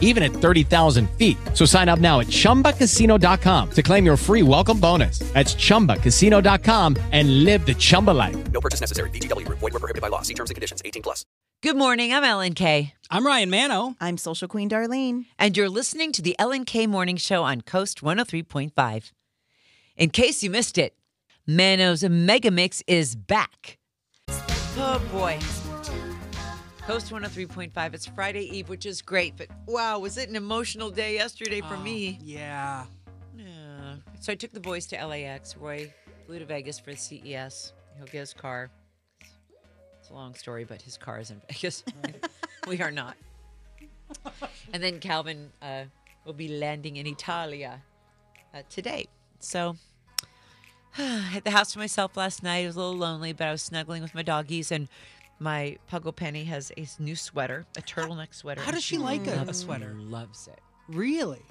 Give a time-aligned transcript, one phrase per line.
[0.00, 1.36] even at 30,000 feet.
[1.52, 5.18] So sign up now at chumbacasino.com to claim your free welcome bonus.
[5.34, 8.36] That's chumbacasino.com and live the Chumba life.
[8.52, 9.10] No purchase necessary.
[9.10, 9.58] VGW Group.
[9.58, 10.22] Void were prohibited by law.
[10.22, 10.80] See terms and conditions.
[10.84, 11.26] 18 plus.
[11.62, 12.12] Good morning.
[12.12, 12.92] I'm Ellen K.
[13.10, 13.96] I'm Ryan Manno.
[13.98, 15.24] I'm Social Queen Darlene.
[15.38, 19.12] And you're listening to the Ellen K Morning Show on Coast 103.5.
[19.96, 20.94] In case you missed it,
[21.46, 23.78] Manno's Mega Mix is back.
[24.76, 25.38] Oh boy.
[26.86, 27.94] Coast 103.5.
[27.94, 31.78] It's Friday Eve, which is great, but wow, was it an emotional day yesterday for
[31.78, 32.18] me?
[32.22, 32.84] Yeah.
[33.34, 33.94] Yeah.
[34.20, 35.56] So I took the boys to LAX.
[35.56, 35.90] Roy
[36.26, 37.72] flew to Vegas for the CES.
[37.96, 38.70] He'll get his car.
[39.98, 41.84] It's a long story, but his car is in Vegas.
[42.68, 43.16] we are not.
[44.74, 45.84] And then Calvin uh,
[46.26, 47.80] will be landing in Italia
[48.52, 49.06] uh, today.
[49.40, 49.76] So
[50.98, 52.58] I had the house to myself last night.
[52.58, 54.88] It was a little lonely, but I was snuggling with my doggies and
[55.38, 58.60] my Puggle Penny has a new sweater, a turtleneck sweater.
[58.60, 59.94] How does she like a, a loves- sweater?
[59.98, 60.60] Loves it.
[60.88, 61.42] Really?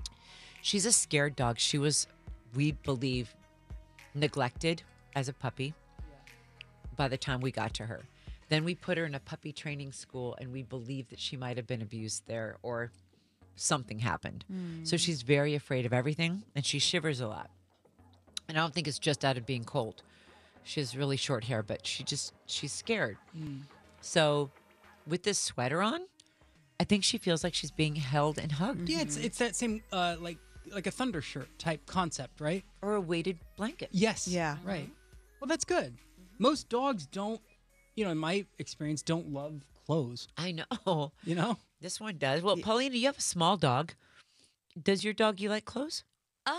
[0.61, 1.59] She's a scared dog.
[1.59, 2.07] She was,
[2.55, 3.35] we believe,
[4.15, 4.83] neglected
[5.15, 5.73] as a puppy
[6.95, 8.01] by the time we got to her.
[8.49, 11.57] Then we put her in a puppy training school and we believe that she might
[11.57, 12.91] have been abused there or
[13.55, 14.45] something happened.
[14.47, 14.83] Hmm.
[14.83, 17.49] So she's very afraid of everything and she shivers a lot.
[18.47, 20.03] And I don't think it's just out of being cold.
[20.63, 23.17] She has really short hair, but she just, she's scared.
[23.35, 23.61] Hmm.
[24.03, 24.51] So
[25.07, 26.01] with this sweater on,
[26.79, 29.81] I think she feels like she's being held and hugged Yeah, it's it's that same
[29.91, 30.37] uh like
[30.73, 32.63] like a thunder shirt type concept, right?
[32.81, 33.89] or a weighted blanket.
[33.91, 34.27] Yes.
[34.27, 34.57] Yeah.
[34.65, 34.89] Right.
[35.39, 35.95] Well, that's good.
[36.39, 37.39] Most dogs don't,
[37.95, 40.27] you know, in my experience, don't love clothes.
[40.37, 41.11] I know.
[41.23, 41.57] You know?
[41.81, 42.41] This one does.
[42.41, 43.93] Well, Paulina, you have a small dog.
[44.81, 46.03] Does your dog you like clothes?
[46.47, 46.55] Um,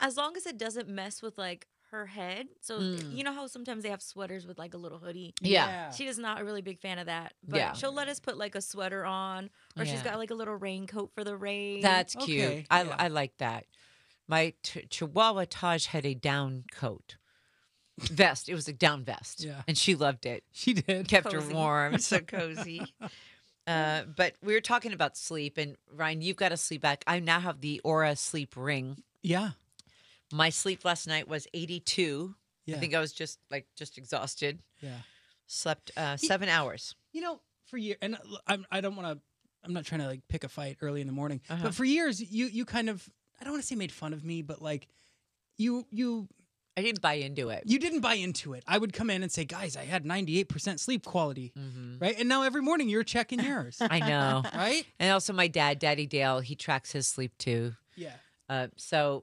[0.00, 2.48] as long as it doesn't mess with like her head.
[2.60, 5.34] So you know how sometimes they have sweaters with like a little hoodie.
[5.40, 5.90] Yeah.
[5.90, 7.34] She is not a really big fan of that.
[7.46, 7.72] But Yeah.
[7.74, 11.12] she'll let us put like a sweater on, or she's got like a little raincoat
[11.14, 11.82] for the rain.
[11.82, 12.44] That's cute.
[12.44, 12.96] Okay, I, yeah.
[12.98, 13.66] I like that.
[14.26, 17.16] My ch- Chihuahua Taj had a down coat
[18.00, 18.48] vest.
[18.48, 19.44] It was a down vest.
[19.44, 19.62] Yeah.
[19.68, 20.44] And she loved it.
[20.52, 21.08] She did.
[21.08, 21.48] Kept Cozy.
[21.48, 21.98] her warm.
[21.98, 22.82] so cozy.
[23.66, 27.04] Uh, but we were talking about sleep, and Ryan, you've got a sleep back.
[27.06, 29.02] I now have the Oura sleep ring.
[29.22, 29.50] Yeah.
[30.32, 32.34] My sleep last night was 82.
[32.66, 32.76] Yeah.
[32.76, 34.60] I think I was just like just exhausted.
[34.80, 34.90] Yeah.
[35.46, 36.94] Slept uh, seven hours.
[37.12, 39.20] You know, for years, and uh, I'm, I don't want to.
[39.64, 41.62] I'm not trying to like pick a fight early in the morning, Uh-huh.
[41.64, 43.06] but for years, you you kind of.
[43.40, 44.88] I don't want to say made fun of me, but like,
[45.58, 46.28] you you
[46.76, 47.64] I didn't buy into it.
[47.66, 48.62] you didn't buy into it.
[48.66, 51.52] I would come in and say, guys, I had 98% sleep quality,
[52.00, 52.18] right?
[52.18, 53.92] And now every morning you're checking yours, Mm-hmm.
[53.92, 54.42] I know.
[54.54, 54.86] right?
[54.98, 57.74] and also, my dad, Daddy Dale, he tracks his sleep too.
[57.94, 58.14] Yeah.
[58.48, 59.22] Uh, so,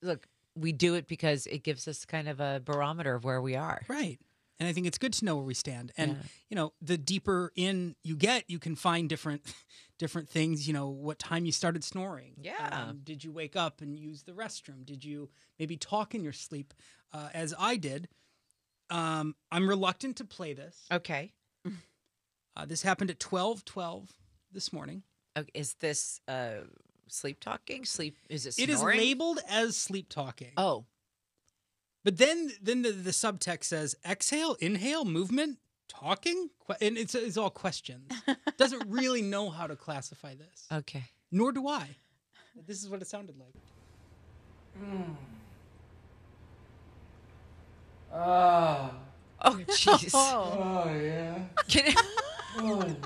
[0.00, 3.56] look, we do it because it gives us kind of a barometer of where we
[3.56, 3.82] are.
[3.88, 4.18] Right.
[4.58, 5.90] And I think it's good to know where we stand.
[5.96, 6.22] And Yeah.
[6.50, 9.42] you know, the deeper in you get, you can find different
[9.98, 12.34] different things, you know, what time you started snoring.
[12.40, 12.68] Yeah.
[12.88, 14.84] Um, did you wake up and use the restroom?
[14.84, 16.72] Did you maybe talk in your sleep
[17.12, 18.08] uh, as I did?
[18.90, 20.84] Um, I'm reluctant to play this.
[20.92, 21.32] Okay.
[22.56, 24.08] Uh, this happened at 12:12
[24.52, 25.04] this morning.
[25.36, 25.48] okay.
[25.54, 26.64] Is this uh,
[27.12, 27.84] sleep talking?
[27.84, 28.16] Sleep?
[28.28, 28.70] Is it Snoring?
[28.70, 30.52] It is labeled as sleep talking.
[30.56, 30.84] Oh,
[32.04, 36.50] But then then the, the subtext says exhale, inhale, movement, talking,
[36.80, 38.10] and it's it's all questions.
[38.56, 40.66] Doesn't really know how to classify this.
[40.72, 41.04] okay.
[41.32, 41.96] Nor do I.
[42.66, 43.54] This is what it sounded like.
[44.78, 45.12] Hmm.
[48.12, 48.92] Ah.
[49.42, 50.10] Oh, jeez.
[50.12, 50.94] Oh, yeah.
[50.94, 51.38] oh, yeah.
[51.68, 51.94] Can
[52.58, 52.96] oh,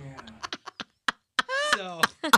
[1.77, 2.01] So,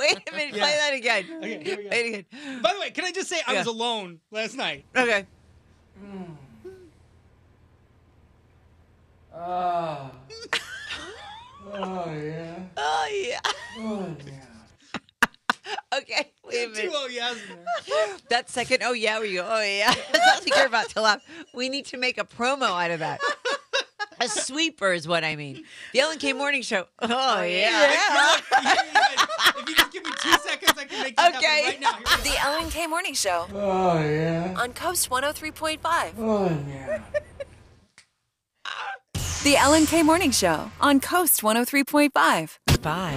[0.00, 0.52] wait a minute.
[0.54, 1.24] Play that again.
[1.38, 1.88] okay, here we go.
[1.90, 2.60] Wait again.
[2.62, 3.58] By the way, can I just say I Yeah.
[3.60, 4.84] was alone last night?
[4.96, 5.26] Okay.
[6.00, 6.22] Hmm.
[9.34, 10.10] Ah.
[11.70, 12.60] Oh yeah.
[12.78, 13.06] Oh,
[13.78, 14.16] oh,
[15.98, 16.30] okay.
[16.44, 16.90] Wait a minute.
[16.94, 18.16] oh yes in there.
[18.30, 18.82] That second.
[18.84, 19.20] Oh yeah.
[19.20, 19.46] We go.
[19.46, 19.92] Oh yeah.
[19.92, 21.20] Sounds like you're about to laugh.
[21.52, 23.20] We need to make a promo out of that.
[24.36, 25.64] A sweeper is what I mean.
[25.92, 26.86] The Ellen K Morning Show.
[27.02, 27.96] Oh, oh yeah.
[28.14, 29.26] Look, here you guys,
[29.56, 31.62] if you just give me two seconds, I can make this Okay.
[31.62, 31.92] happen right now.
[31.92, 32.30] Here we go.
[32.30, 33.46] The Ellen K Morning Show.
[33.54, 34.54] Oh, yeah.
[34.58, 36.12] On Coast 103.5.
[36.18, 37.00] Oh, yeah.
[39.44, 42.82] The Ellen K Morning Show on Coast 103.5.
[42.82, 43.16] Bye.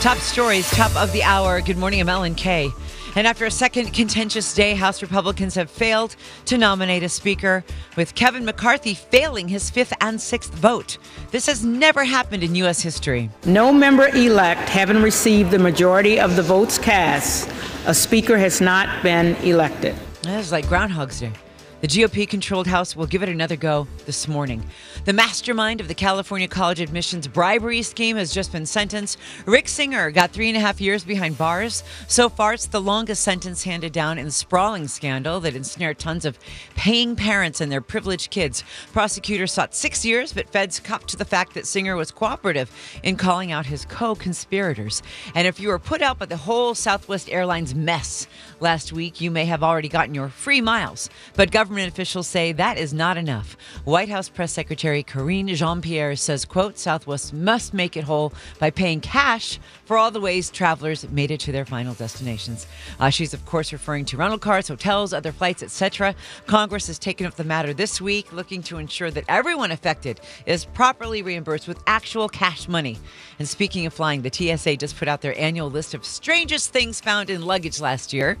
[0.00, 1.60] Top stories, top of the hour.
[1.60, 2.70] Good morning, I'm Ellen K.
[3.16, 7.64] And after a second contentious day, House Republicans have failed to nominate a speaker,
[7.96, 10.98] with Kevin McCarthy failing his fifth and sixth vote.
[11.30, 12.80] This has never happened in U.S.
[12.80, 13.30] history.
[13.44, 17.50] No member elect having received the majority of the votes cast,
[17.86, 19.96] a speaker has not been elected.
[20.22, 21.32] That is like Groundhog's Day.
[21.80, 24.64] The GOP controlled House will give it another go this morning.
[25.04, 29.16] The mastermind of the California college admissions bribery scheme has just been sentenced.
[29.46, 31.84] Rick Singer got three and a half years behind bars.
[32.08, 36.24] So far, it's the longest sentence handed down in the sprawling scandal that ensnared tons
[36.24, 36.36] of
[36.74, 38.64] paying parents and their privileged kids.
[38.92, 42.72] Prosecutors sought six years, but feds copped to the fact that Singer was cooperative
[43.04, 45.00] in calling out his co conspirators.
[45.32, 48.26] And if you were put out by the whole Southwest Airlines mess
[48.60, 51.10] last week, you may have already gotten your free miles.
[51.34, 53.56] But government officials say that is not enough.
[53.84, 59.00] White House Press Secretary Karine Jean-Pierre says, quote, Southwest must make it whole by paying
[59.00, 62.66] cash for all the ways travelers made it to their final destinations.
[63.00, 66.14] Uh, she's, of course, referring to rental cars, hotels, other flights, etc.
[66.46, 70.64] Congress has taken up the matter this week, looking to ensure that everyone affected is
[70.64, 72.98] properly reimbursed with actual cash money.
[73.38, 77.00] And speaking of flying, the TSA just put out their annual list of strangest things
[77.00, 78.38] found in luggage last year.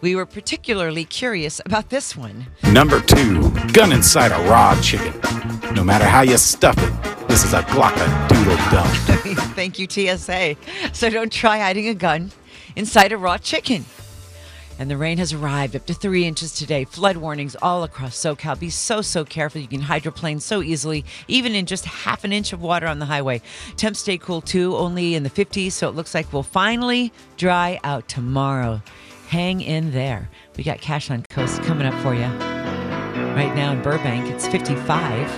[0.00, 2.46] We were particularly curious about this one.
[2.72, 5.12] Number two, gun inside a raw chicken.
[5.74, 8.90] No matter how you stuff it, this is a glocka doodle dump.
[9.54, 10.56] Thank you, TSA.
[10.92, 12.32] So don't try hiding a gun
[12.76, 13.84] inside a raw chicken.
[14.80, 16.86] And the rain has arrived up to three inches today.
[16.86, 18.58] Flood warnings all across SoCal.
[18.58, 19.60] Be so, so careful.
[19.60, 23.04] You can hydroplane so easily, even in just half an inch of water on the
[23.04, 23.42] highway.
[23.76, 25.72] Temps stay cool too, only in the 50s.
[25.72, 28.80] So it looks like we'll finally dry out tomorrow.
[29.30, 30.28] Hang in there.
[30.56, 32.24] We got Cash on Coast coming up for you.
[33.36, 35.28] Right now in Burbank, it's 55.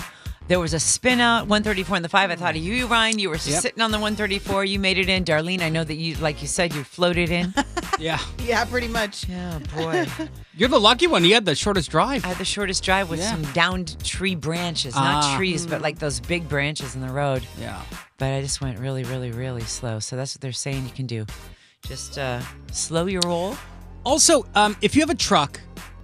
[0.47, 2.31] there was a spin out 134 in the five.
[2.31, 3.19] I thought of you, Ryan.
[3.19, 4.65] You were sitting on the 134.
[4.65, 5.23] You made it in.
[5.23, 7.53] Darlene, I know that you, like you said, you floated in.
[7.99, 8.19] Yeah.
[8.39, 9.29] yeah, pretty much.
[9.29, 10.07] Yeah, boy.
[10.57, 11.23] You're the lucky one.
[11.23, 12.25] You had the shortest drive.
[12.25, 13.31] I had the shortest drive with Yeah.
[13.31, 17.43] some downed tree branches, not trees, but like those big branches in the road.
[17.57, 17.81] Yeah.
[18.17, 19.99] But I just went really, really, really slow.
[19.99, 21.25] So that's what they're saying you can do.
[21.87, 22.41] Just uh,
[22.71, 23.55] slow your roll.
[24.03, 25.59] Also, um, if you have a truck,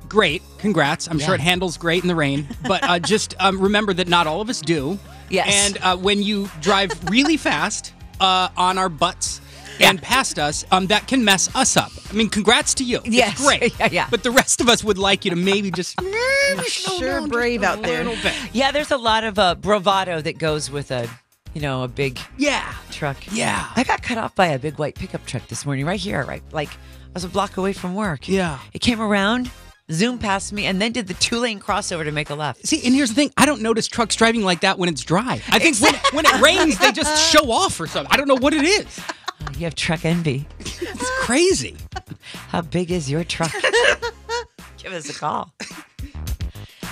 [0.08, 0.42] great.
[0.58, 1.08] Congrats.
[1.08, 2.48] I'm sure it handles great in the rain.
[2.68, 4.98] But uh, just um, remember that not all of us do.
[5.30, 5.48] Yes.
[5.52, 9.42] And uh, when you drive really fast uh, on our butts
[9.80, 11.92] and past us, um, that can mess us up.
[12.10, 12.98] I mean, congrats to you.
[13.06, 13.46] It's Yes.
[13.46, 13.74] great.
[13.80, 14.08] Yeah, yeah.
[14.10, 16.00] But the rest of us would like you to maybe just.
[16.68, 18.04] Sure brave out there.
[18.52, 21.08] Yeah, there's a lot of uh, bravado that goes with a,
[21.54, 22.74] you know, a big Yeah.
[22.92, 23.18] truck.
[23.32, 23.68] Yeah.
[23.76, 26.44] I got cut off by a big white pickup truck this morning, right here, right,
[26.52, 26.70] like
[27.10, 28.28] I was a block away from work.
[28.28, 28.60] Yeah.
[28.72, 29.50] It came around,
[29.92, 32.68] zoomed past me, and then did the two lane crossover to make a left.
[32.68, 35.42] See, and here's the thing: I don't notice trucks driving like that when it's dry.
[35.50, 38.14] I think when, when it rains, they just show off or something.
[38.14, 38.86] I don't know what it is.
[39.00, 40.48] Uh, you have truck envy.
[40.60, 41.78] It's crazy.
[42.50, 43.52] How big is your truck?
[44.78, 45.52] Give us a call.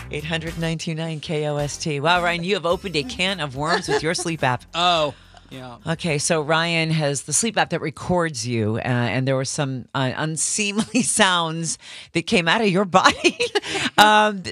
[0.10, 2.02] 800 929 KOST.
[2.02, 4.63] Wow, Ryan, you have opened a can of worms with your sleep app.
[4.74, 5.13] Oh,
[5.50, 5.78] yeah.
[5.86, 9.88] Okay, so Ryan has the sleep app that records you, uh, and there were some
[9.94, 11.77] uh, unseemly sounds
[12.13, 13.38] that came out of your body,
[13.98, 14.44] um,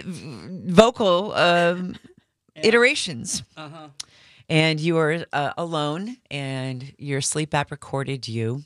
[0.68, 1.96] vocal um,
[2.56, 3.44] iterations.
[3.58, 3.88] Uh-huh.
[4.48, 8.64] And you were uh, alone, and your sleep app recorded you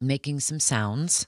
[0.00, 1.26] making some sounds.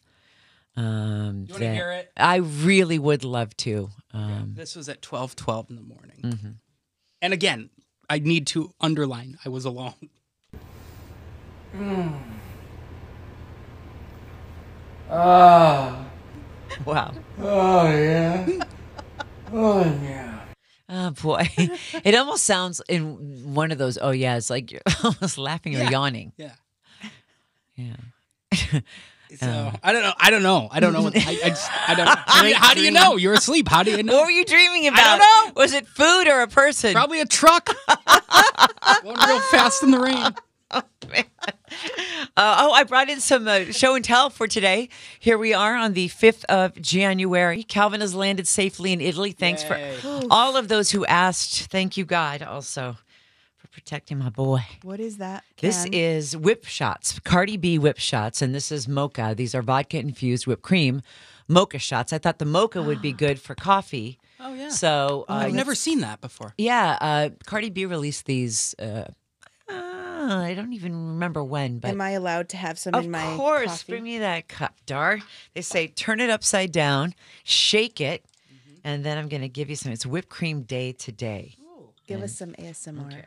[0.77, 2.13] Um, You wanna hear it?
[2.17, 3.91] I really would love to.
[4.13, 6.21] Um, This was at twelve twelve in the morning.
[6.23, 6.51] Mm-hmm.
[7.23, 7.71] And again,
[8.11, 9.95] I need to underline I was alone.
[11.73, 12.09] Hmm.
[15.09, 16.11] Ah.
[16.85, 17.15] wow.
[17.39, 18.49] Oh yeah.
[19.53, 20.41] Oh yeah.
[20.89, 21.49] Oh boy,
[22.05, 23.97] it almost sounds in one of those.
[24.03, 25.91] Oh yeah, it's like you're almost laughing or Yeah.
[25.91, 26.33] yawning.
[26.37, 26.55] Yeah.
[27.77, 27.97] Yeah.
[29.39, 30.13] So I don't know.
[30.19, 30.69] I don't know.
[30.71, 31.03] I don't know.
[31.03, 32.15] What, I, I just I don't know.
[32.27, 33.17] How do, you, how do you know?
[33.17, 33.69] You're asleep.
[33.69, 34.15] How do you know?
[34.15, 35.01] What were you dreaming about?
[35.01, 35.61] I don't know.
[35.61, 36.93] Was it food or a person?
[36.93, 37.67] Probably a truck.
[39.03, 40.35] Going real fast in the rain.
[40.71, 40.83] Uh,
[42.37, 44.89] oh, I brought in some uh, show and tell for today.
[45.19, 47.63] Here we are on the 5th of January.
[47.63, 49.33] Calvin has landed safely in Italy.
[49.33, 49.79] Thanks for
[50.31, 51.71] all of those who asked.
[51.71, 53.10] Thank you, God, also for
[53.85, 54.61] protecting my boy.
[54.83, 55.43] What is that?
[55.59, 59.35] This is whip shots, Cardi B whip shots, and this is mocha.
[59.35, 61.01] These are vodka infused whipped cream
[61.49, 62.13] mocha shots.
[62.13, 64.19] I thought the mocha would be good for coffee.
[64.39, 64.69] Oh yeah.
[64.69, 66.53] So uh, I've never seen that before.
[66.59, 68.75] Yeah, uh, Cardi B released these.
[68.79, 69.05] Uh,
[69.71, 69.73] uh,
[70.45, 73.35] I don't even remember when, but Am I allowed to have some of in my
[73.37, 73.93] course, coffee?
[73.93, 75.21] bring me that cup, Dar.
[75.55, 78.75] They say turn it upside down, shake it, Mm-hmm.
[78.85, 79.91] and then I'm going to give you some.
[79.93, 81.55] It's whipped cream day today.
[82.07, 83.23] Give us some ASMR.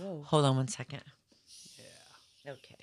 [0.00, 0.22] Whoa.
[0.26, 1.02] Hold on one second.
[2.44, 2.52] Yeah.
[2.52, 2.76] Okay.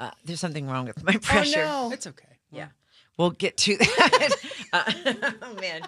[0.00, 1.62] Uh, there's something wrong with my pressure.
[1.62, 1.92] Oh no.
[1.92, 2.26] It's okay.
[2.50, 2.68] Yeah.
[3.16, 4.36] We'll get to that.
[4.74, 4.90] Uh,
[5.42, 5.82] oh man.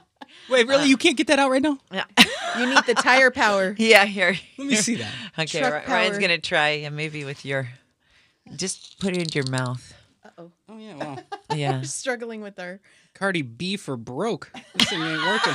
[0.50, 0.90] Wait, really?
[0.90, 1.78] you can't get that out right now?
[1.90, 2.04] Yeah.
[2.58, 3.74] You need the tire power.
[3.78, 4.04] Yeah.
[4.04, 4.36] Here.
[4.58, 5.10] Let me see that.
[5.38, 5.58] Okay.
[5.58, 6.20] Truck Ryan's power.
[6.20, 6.70] gonna try.
[6.72, 7.66] Yeah, maybe with your.
[8.54, 9.94] Just put it into your mouth.
[10.22, 10.94] Uh oh Oh yeah.
[10.96, 11.18] Well,
[11.54, 11.78] Yeah.
[11.78, 12.78] We're struggling with our.
[13.14, 14.52] Cardi B for broke.
[14.74, 15.54] This thing ain't working.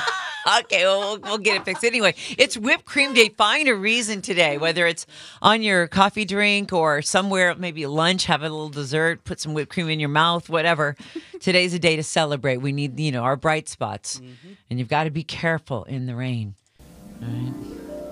[0.58, 1.84] Okay, well, we'll, we'll get it fixed.
[1.84, 3.30] Anyway, it's whipped cream day.
[3.30, 5.06] Find a reason today, whether it's
[5.42, 9.72] on your coffee drink or somewhere, maybe lunch, have a little dessert, put some whipped
[9.72, 10.96] cream in your mouth, whatever.
[11.40, 12.58] Today's a day to celebrate.
[12.58, 14.20] We need, you know, our bright spots.
[14.20, 14.54] Mm-hmm.
[14.70, 16.56] And you've got to be careful in the rain.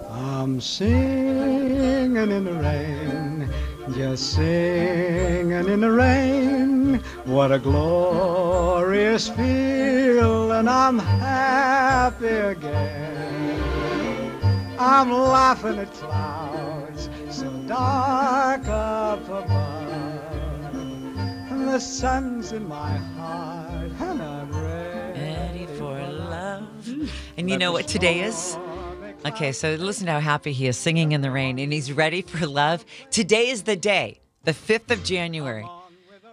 [0.10, 3.27] I'm singing in the rain,
[3.94, 7.02] just singing in the rain.
[7.26, 10.68] What a glorious feeling!
[10.68, 13.62] I'm happy again.
[14.80, 20.74] I'm laughing at clouds so dark up above.
[21.52, 25.20] And the sun's in my heart, and I'm ready.
[25.20, 26.88] Ready for love.
[27.38, 28.58] And you know what today is?
[29.26, 32.22] Okay, so listen to how happy he is singing in the rain and he's ready
[32.22, 32.86] for love.
[33.12, 35.68] Today is the day, the 5th of January,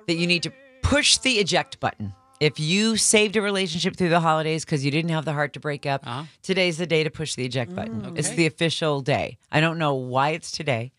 [0.06, 2.12] that you need to push the eject button.
[2.40, 5.60] If you saved a relationship through the holidays because you didn't have the heart to
[5.60, 6.24] break up, Uh-huh.
[6.42, 8.12] today's the day to push the eject button.
[8.16, 8.36] It's Okay.
[8.36, 9.38] the official day.
[9.50, 10.92] I don't know why it's today,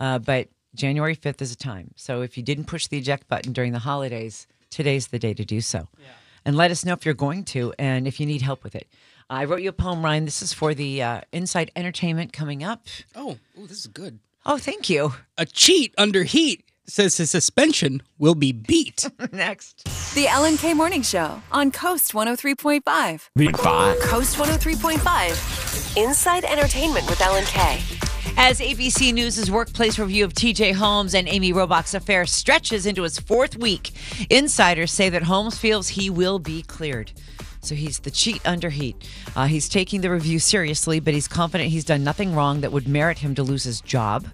[0.00, 1.90] uh, but January 5th is a time.
[1.96, 5.44] So if you didn't push the eject button during the holidays, today's the day to
[5.44, 5.88] do so.
[6.44, 8.86] And let us know if you're going to and if you need help with it.
[9.30, 10.24] I wrote you a poem, Ryan.
[10.24, 12.86] This is for the uh, Inside Entertainment coming up.
[13.14, 14.20] Oh, ooh, this is good.
[14.46, 15.12] Oh, thank you.
[15.36, 19.10] A cheat under heat says his suspension will be beat.
[19.32, 19.84] Next.
[20.14, 23.28] The Ellen K Morning Show on Coast 103.5.
[23.36, 24.00] Big five.
[24.00, 25.96] Coast 103.5.
[26.02, 27.82] Inside Entertainment with Ellen K.
[28.38, 33.18] As ABC News' workplace review of TJ Holmes and Amy Robach's affair stretches into its
[33.18, 33.90] fourth week,
[34.30, 37.12] insiders say that Holmes feels he will be cleared.
[37.68, 38.96] So he's the cheat under heat.
[39.36, 42.88] Uh, he's taking the review seriously, but he's confident he's done nothing wrong that would
[42.88, 44.26] merit him to lose his job.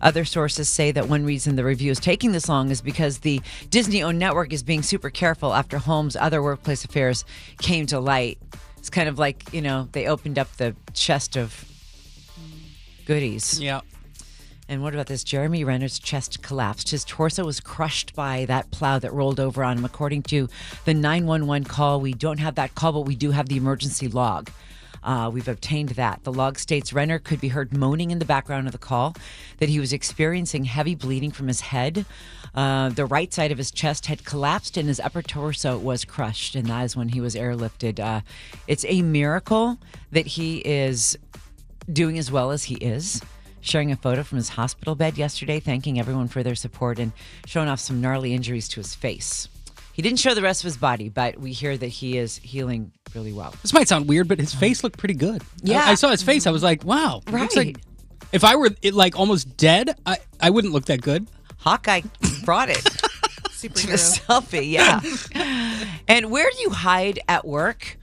[0.00, 3.42] Other sources say that one reason the review is taking this long is because the
[3.68, 7.26] Disney owned network is being super careful after Holmes' other workplace affairs
[7.60, 8.38] came to light.
[8.78, 11.66] It's kind of like, you know, they opened up the chest of
[13.04, 13.60] goodies.
[13.60, 13.82] yeah.
[14.70, 15.24] And what about this?
[15.24, 16.90] Jeremy Renner's chest collapsed.
[16.90, 19.84] His torso was crushed by that plow that rolled over on him.
[19.84, 20.48] According to
[20.84, 24.50] the 911 call, we don't have that call, but we do have the emergency log.
[25.02, 26.22] Uh, we've obtained that.
[26.24, 29.14] The log states Renner could be heard moaning in the background of the call,
[29.58, 32.04] that he was experiencing heavy bleeding from his head.
[32.54, 36.54] Uh, the right side of his chest had collapsed and his upper torso was crushed,
[36.54, 38.00] and that is when he was airlifted.
[38.00, 38.20] Uh,
[38.66, 39.78] it's a miracle
[40.10, 41.16] that he is
[41.90, 43.22] doing as well as he is.
[43.60, 47.12] Sharing a photo from his hospital bed yesterday, thanking everyone for their support and
[47.46, 49.48] showing off some gnarly injuries to his face.
[49.92, 52.92] He didn't show the rest of his body, but we hear that he is healing
[53.14, 53.52] really well.
[53.62, 55.42] This might sound weird, but his um, face looked pretty good.
[55.62, 55.82] Yeah.
[55.84, 56.46] I, saw his face.
[56.46, 57.20] I was like, wow.
[57.26, 57.66] it looks Right.
[57.66, 57.78] like
[58.32, 61.26] if I were it, like almost dead, I, I wouldn't look that good.
[61.58, 62.02] Hawkeye
[62.44, 62.92] brought it to
[63.42, 64.20] the Superhero.
[64.20, 65.00] selfie, yeah.
[66.08, 67.98] and where do you hide at work?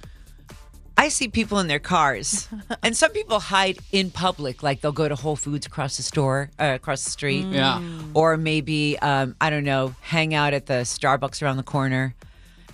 [0.98, 2.48] I see people in their cars,
[2.84, 6.50] and some people hide in public, like they'll go to Whole Foods across the store,
[6.60, 7.82] uh, across the street, Yeah.
[8.14, 12.16] or maybe um, I don't know, hang out at the Starbucks around the corner.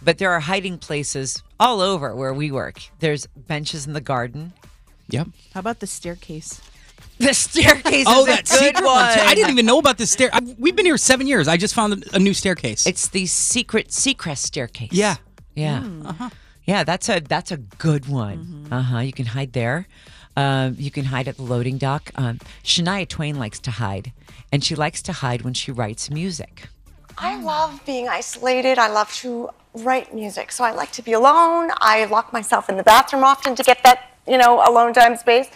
[0.04, 2.82] But there are hiding places all over where we work.
[3.00, 4.54] There's benches in the garden.
[5.10, 5.28] Yep.
[5.54, 6.62] How about the staircase?
[7.18, 8.96] The staircase Oh, is a that good secret one.
[8.96, 9.14] one.
[9.14, 9.20] too.
[9.22, 10.32] I didn't even know about this stair.
[10.34, 11.48] I, we've been here seven years.
[11.48, 12.88] I just found a new staircase.
[12.88, 14.90] It's the secret Seacrest staircase.
[14.92, 15.18] yeah.
[15.54, 15.84] Yeah.
[16.66, 18.68] Yeah, that's a that's a good one.
[18.72, 19.00] Uh huh.
[19.00, 19.88] You can hide there.
[20.38, 22.12] Um, you can hide at the loading dock.
[22.16, 24.14] Um, Shania Twain likes to hide,
[24.52, 26.70] and she likes to hide when she writes music.
[27.18, 28.78] I love being isolated.
[28.78, 30.52] I love to write music.
[30.52, 31.72] So I like to be alone.
[31.80, 35.50] I lock myself in the bathroom often to get that, you know, alone time space.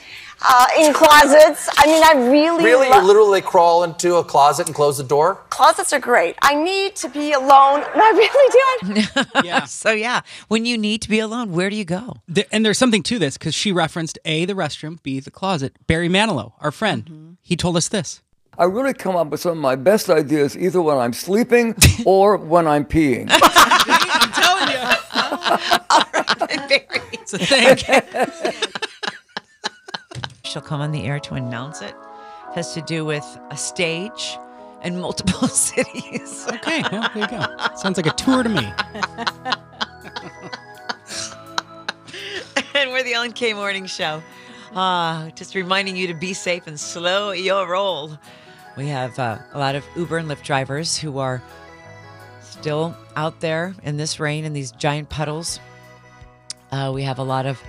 [0.48, 1.70] Uh, in closets.
[1.78, 2.90] I mean, I really Really?
[2.90, 5.40] lo- You literally crawl into a closet and close the door?
[5.50, 6.36] Closets are great.
[6.42, 7.80] I need to be alone.
[7.82, 9.22] No, I really do.
[9.34, 9.66] I- Yeah.
[9.66, 12.18] So yeah, when you need to be alone, where do you go?
[12.28, 15.78] There, and there's something to this because she referenced A, the restroom, B, the closet.
[15.88, 18.22] Barry Manilow, our friend, he told us this.
[18.58, 21.76] I really come up with some of my best ideas either when I'm sleeping
[22.06, 23.28] or when I'm peeing.
[23.32, 24.80] I'm telling you.
[27.14, 27.78] It's a thing.
[30.46, 31.96] She'll come on the air to announce it.
[32.54, 34.38] Has to do with a stage
[34.82, 36.46] and multiple cities.
[36.54, 37.46] Okay, well, there you go.
[37.76, 38.64] Sounds like a tour to me.
[42.76, 44.22] and we're the Ellen K Morning Show.
[44.74, 48.18] Ah, just reminding you to be safe and slow your roll.
[48.78, 51.42] We have uh, a lot of Uber and Lyft drivers who are
[52.42, 55.60] still out there in this rain and these giant puddles.
[56.72, 57.62] Uh, we have a lot of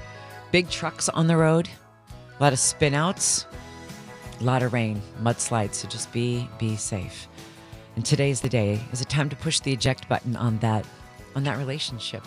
[0.50, 1.68] big trucks on the road,
[2.38, 3.46] a lot of spinouts,
[4.40, 5.74] a lot of rain, mudslides.
[5.74, 7.28] So just be be safe.
[7.96, 8.80] And today's the day.
[8.92, 10.84] Is it time to push the eject button on that
[11.34, 12.22] on that relationship?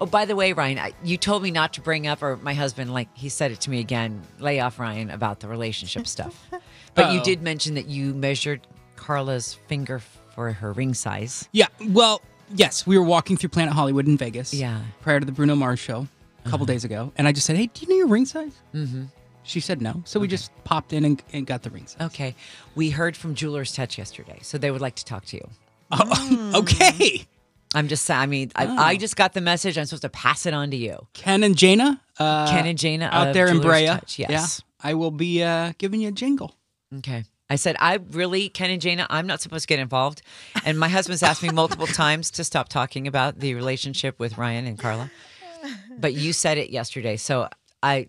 [0.00, 2.54] Oh, by the way, Ryan, I, you told me not to bring up, or my
[2.54, 4.22] husband, like he said it to me again.
[4.38, 6.48] Lay off Ryan about the relationship stuff.
[6.94, 7.24] But you Uh-oh.
[7.24, 10.00] did mention that you measured Carla's finger
[10.34, 11.48] for her ring size.
[11.52, 12.22] Yeah, well,
[12.56, 14.52] yes, we were walking through Planet Hollywood in Vegas.
[14.52, 14.80] Yeah.
[15.00, 16.08] Prior to the Bruno Mars show
[16.44, 17.12] a couple days ago.
[17.16, 18.50] And I just said, hey, do you know your ring size?
[18.74, 19.04] Mm-hmm.
[19.48, 20.02] She said no.
[20.04, 21.96] So we just popped in and, and got the rings.
[21.98, 22.34] Okay.
[22.74, 25.48] We heard from Jeweler's Touch yesterday, so they would like to talk to you.
[26.54, 27.26] okay.
[27.74, 28.76] I'm just saying, I mean, I, Oh.
[28.76, 29.78] I just got the message.
[29.78, 31.06] I'm supposed to pass it on to you.
[31.14, 31.98] Ken and Jaina.
[32.18, 33.86] Uh, Ken and Jaina out of there in Jeweler's Brea.
[33.86, 34.30] Touch, yes.
[34.30, 34.90] Yeah.
[34.90, 36.54] I will be uh, giving you a jingle.
[36.98, 37.24] Okay.
[37.50, 40.20] I said, I really, Ken and Jaina, I'm not supposed to get involved.
[40.66, 44.66] And my husband's asked me multiple times to stop talking about the relationship with Ryan
[44.66, 45.10] and Carla.
[45.98, 47.16] But you said it yesterday.
[47.16, 47.48] So
[47.82, 48.08] I,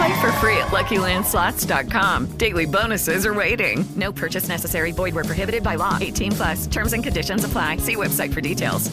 [0.00, 2.38] Play for free at LuckyLandSlots.com.
[2.38, 3.84] Daily bonuses are waiting.
[3.96, 4.92] No purchase necessary.
[4.92, 5.98] Void where prohibited by law.
[6.00, 6.66] 18 plus.
[6.66, 7.76] Terms and conditions apply.
[7.76, 8.90] See website for details.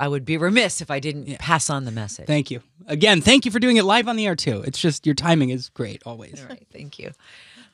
[0.00, 2.26] I would be remiss if I didn't pass on the message.
[2.26, 2.60] Thank you.
[2.88, 4.62] Again, thank you for doing it live on the air, too.
[4.66, 6.42] It's just your timing is great always.
[6.42, 7.12] All right, thank you.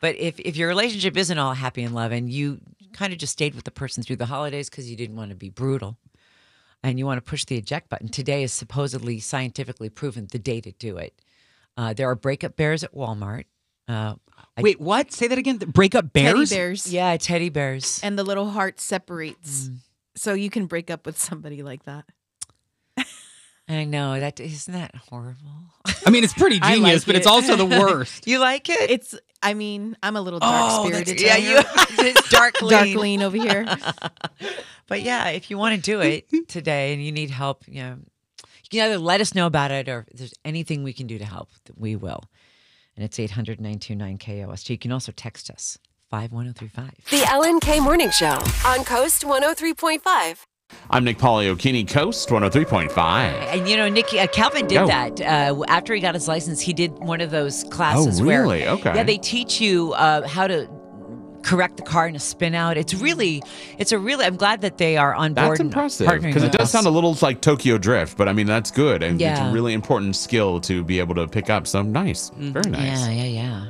[0.00, 2.60] But if, if your relationship isn't all happy and love and you
[2.93, 5.36] kind of just stayed with the person through the holidays because you didn't want to
[5.36, 5.97] be brutal
[6.82, 10.60] and you want to push the eject button, today is supposedly scientifically proven the day
[10.60, 11.15] to do it.
[11.76, 13.45] Uh, there are breakup bears at Walmart.
[13.89, 14.15] Uh,
[14.56, 15.13] I- Wait, what?
[15.13, 15.58] Say that again.
[15.58, 16.50] The breakup bears?
[16.50, 16.93] Teddy bears.
[16.93, 18.00] Yeah, teddy bears.
[18.02, 19.69] And the little heart separates.
[19.69, 19.76] Mm.
[20.15, 22.04] So you can break up with somebody like that.
[23.69, 25.71] I know that isn't that horrible.
[26.04, 27.30] I mean, it's pretty I genius, like but it's it.
[27.30, 28.26] also the worst.
[28.26, 28.91] You like it?
[28.91, 31.21] It's, I mean, I'm a little Oh, dark that's- spirited.
[31.26, 31.56] yeah, you
[32.06, 32.71] it's dark lean.
[32.71, 33.67] dark lean over here.
[34.89, 37.97] But yeah, if you want to do it today and you need help, you know,
[38.73, 41.19] you can either let us know about it or if there's anything we can do
[41.19, 42.25] to help, we will.
[42.97, 44.71] And it's 800 929 KOST.
[44.71, 45.78] You can also text us
[46.11, 46.91] 51035.
[47.11, 50.47] The Ellen K Morning Show on Coast 103.5.
[50.91, 52.97] I'm Nick Poliokini, Coast 103.5.
[52.99, 54.87] And you know, Nikki, uh, Calvin did Go.
[54.87, 55.21] that.
[55.21, 58.43] Uh, after he got his license, he did one of those classes Oh, where.
[58.43, 58.67] really?
[58.67, 58.95] Okay.
[58.95, 60.67] Yeah, they teach you uh, how to
[61.43, 62.76] correct the car in a spin out.
[62.76, 63.43] It's really,
[63.78, 65.50] it's a really, I'm glad that they are on board.
[65.50, 66.71] That's impressive because it with does us.
[66.73, 69.73] sound a little like Tokyo Drift, but I mean that's good and it's a really
[69.73, 71.67] important skill to be able to pick up.
[71.67, 73.00] So nice, very nice.
[73.00, 73.67] Yeah, yeah, yeah.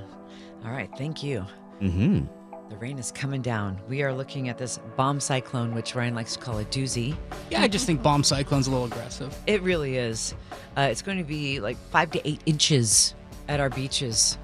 [0.65, 1.45] All right, thank you.
[1.81, 2.27] Mm-hmm.
[2.71, 3.79] The rain is coming down.
[3.87, 7.15] We are looking at this bomb cyclone, which Ryan likes to call a doozy.
[7.51, 9.37] Yeah, I just think bomb cyclone's a little aggressive.
[9.47, 10.35] It really is.
[10.79, 13.15] Uh, it's going to be like five to eight inches
[13.49, 14.39] at our beaches,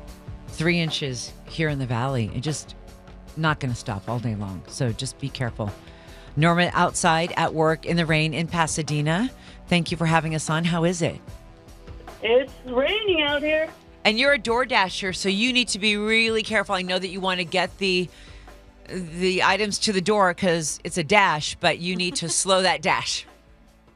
[0.49, 2.75] three inches here in the valley, and just
[3.39, 4.63] not going to stop all day long.
[4.67, 5.73] So just be careful.
[6.37, 9.31] Norma, outside at work in the rain in Pasadena.
[9.69, 10.65] Thank you for having us on.
[10.65, 11.21] How is it?
[12.23, 13.69] It's raining out here.
[14.05, 16.75] And you're a door dasher, so you need to be really careful.
[16.75, 18.09] I know that you want to get the
[18.89, 22.81] the items to the door because it's a dash, but you need to slow that
[22.81, 23.27] dash.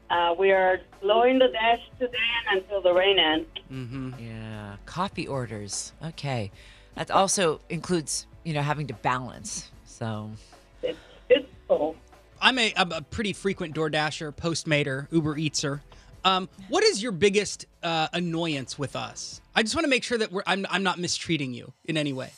[0.09, 2.17] Uh, we are slowing the dash today
[2.51, 3.47] and until the rain ends.
[3.71, 4.11] Mm-hmm.
[4.19, 5.93] Yeah, coffee orders.
[6.03, 6.51] Okay,
[6.95, 9.71] that also includes you know having to balance.
[9.85, 10.31] So
[10.81, 10.97] It's
[11.29, 11.95] it's full.
[12.41, 15.79] I'm a, I'm a pretty frequent DoorDasher, Postmater, Uber Eatser.
[16.25, 19.39] Um, what is your biggest uh, annoyance with us?
[19.55, 22.11] I just want to make sure that we're, I'm, I'm not mistreating you in any
[22.11, 22.31] way.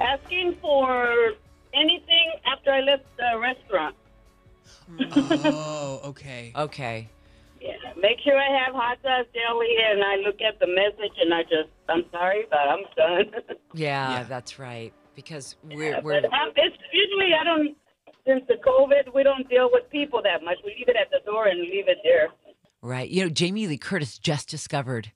[0.00, 1.32] Asking for
[1.74, 3.96] anything after I left the restaurant.
[5.44, 6.52] oh, okay.
[6.56, 7.08] Okay.
[7.60, 11.34] Yeah, make sure I have hot sauce deli, and I look at the message, and
[11.34, 13.42] I just, I'm sorry, but I'm done.
[13.74, 14.92] yeah, that's right.
[15.16, 17.76] Because we're we're but um, it's usually I don't.
[18.26, 20.56] Since the COVID, we don't deal with people that much.
[20.64, 22.28] We leave it at the door and leave it there.
[22.82, 23.08] right.
[23.08, 25.12] You know, Jamie Lee Curtis just discovered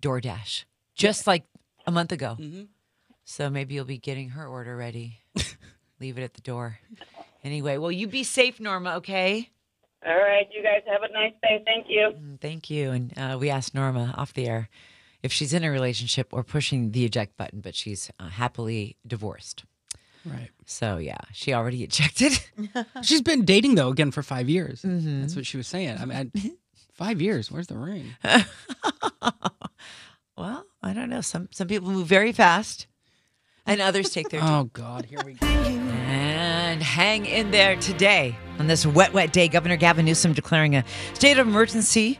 [0.00, 1.44] DoorDash just like
[1.86, 2.38] a month ago.
[3.24, 5.18] So maybe you'll be getting her order ready.
[6.00, 6.78] leave it at the door.
[7.42, 8.94] Anyway, well, you be safe, Norma.
[8.96, 9.50] Okay.
[10.06, 11.62] All right, you guys have a nice day.
[11.64, 12.12] Thank you.
[12.40, 12.90] Thank you.
[12.90, 14.68] And uh, we asked Norma off the air
[15.24, 19.64] if she's in a relationship or pushing the eject button, but she's uh, happily divorced.
[20.26, 20.50] Right.
[20.66, 22.38] So yeah, she already ejected.
[23.02, 24.80] She's been dating though again for five years.
[24.80, 25.20] Mm-hmm.
[25.20, 25.98] That's what she was saying.
[25.98, 26.50] I mean, I,
[26.94, 27.52] five years.
[27.52, 28.14] Where's the ring?
[30.34, 31.20] well, I don't know.
[31.20, 32.86] Some some people move very fast,
[33.66, 34.40] and others take their.
[34.42, 35.46] Oh God, here we go.
[35.46, 39.48] And hang in there today on this wet, wet day.
[39.48, 42.18] Governor Gavin Newsom declaring a state of emergency.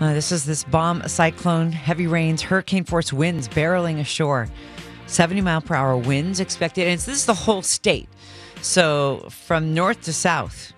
[0.00, 4.48] Uh, this is this bomb cyclone, heavy rains, hurricane force winds barreling ashore.
[5.06, 6.86] 70 mile per hour winds expected.
[6.86, 8.08] And this is the whole state.
[8.60, 10.72] So from north to south,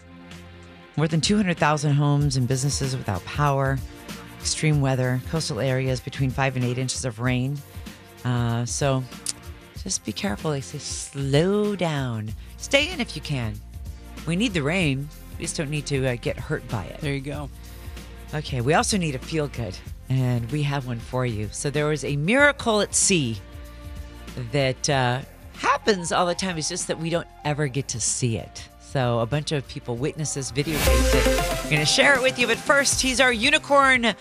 [0.96, 3.78] more than 200,000 homes and businesses without power,
[4.38, 7.58] extreme weather, coastal areas between five and eight inches of rain.
[8.24, 9.04] Uh, so
[9.82, 10.50] just be careful.
[10.50, 12.32] They say slow down.
[12.56, 13.54] Stay in if you can.
[14.26, 15.08] We need the rain.
[15.38, 17.00] We just don't need to uh, get hurt by it.
[17.00, 17.50] There you go.
[18.32, 19.76] Okay, we also need a feel good,
[20.08, 21.48] and we have one for you.
[21.50, 23.38] So there was a miracle at sea
[24.52, 25.22] that uh,
[25.54, 26.56] happens all the time.
[26.56, 28.68] It's just that we don't ever get to see it.
[28.80, 30.52] So a bunch of people witness this,
[31.12, 31.26] it.
[31.64, 32.46] We're going to share it with you.
[32.46, 34.14] But first, he's our unicorn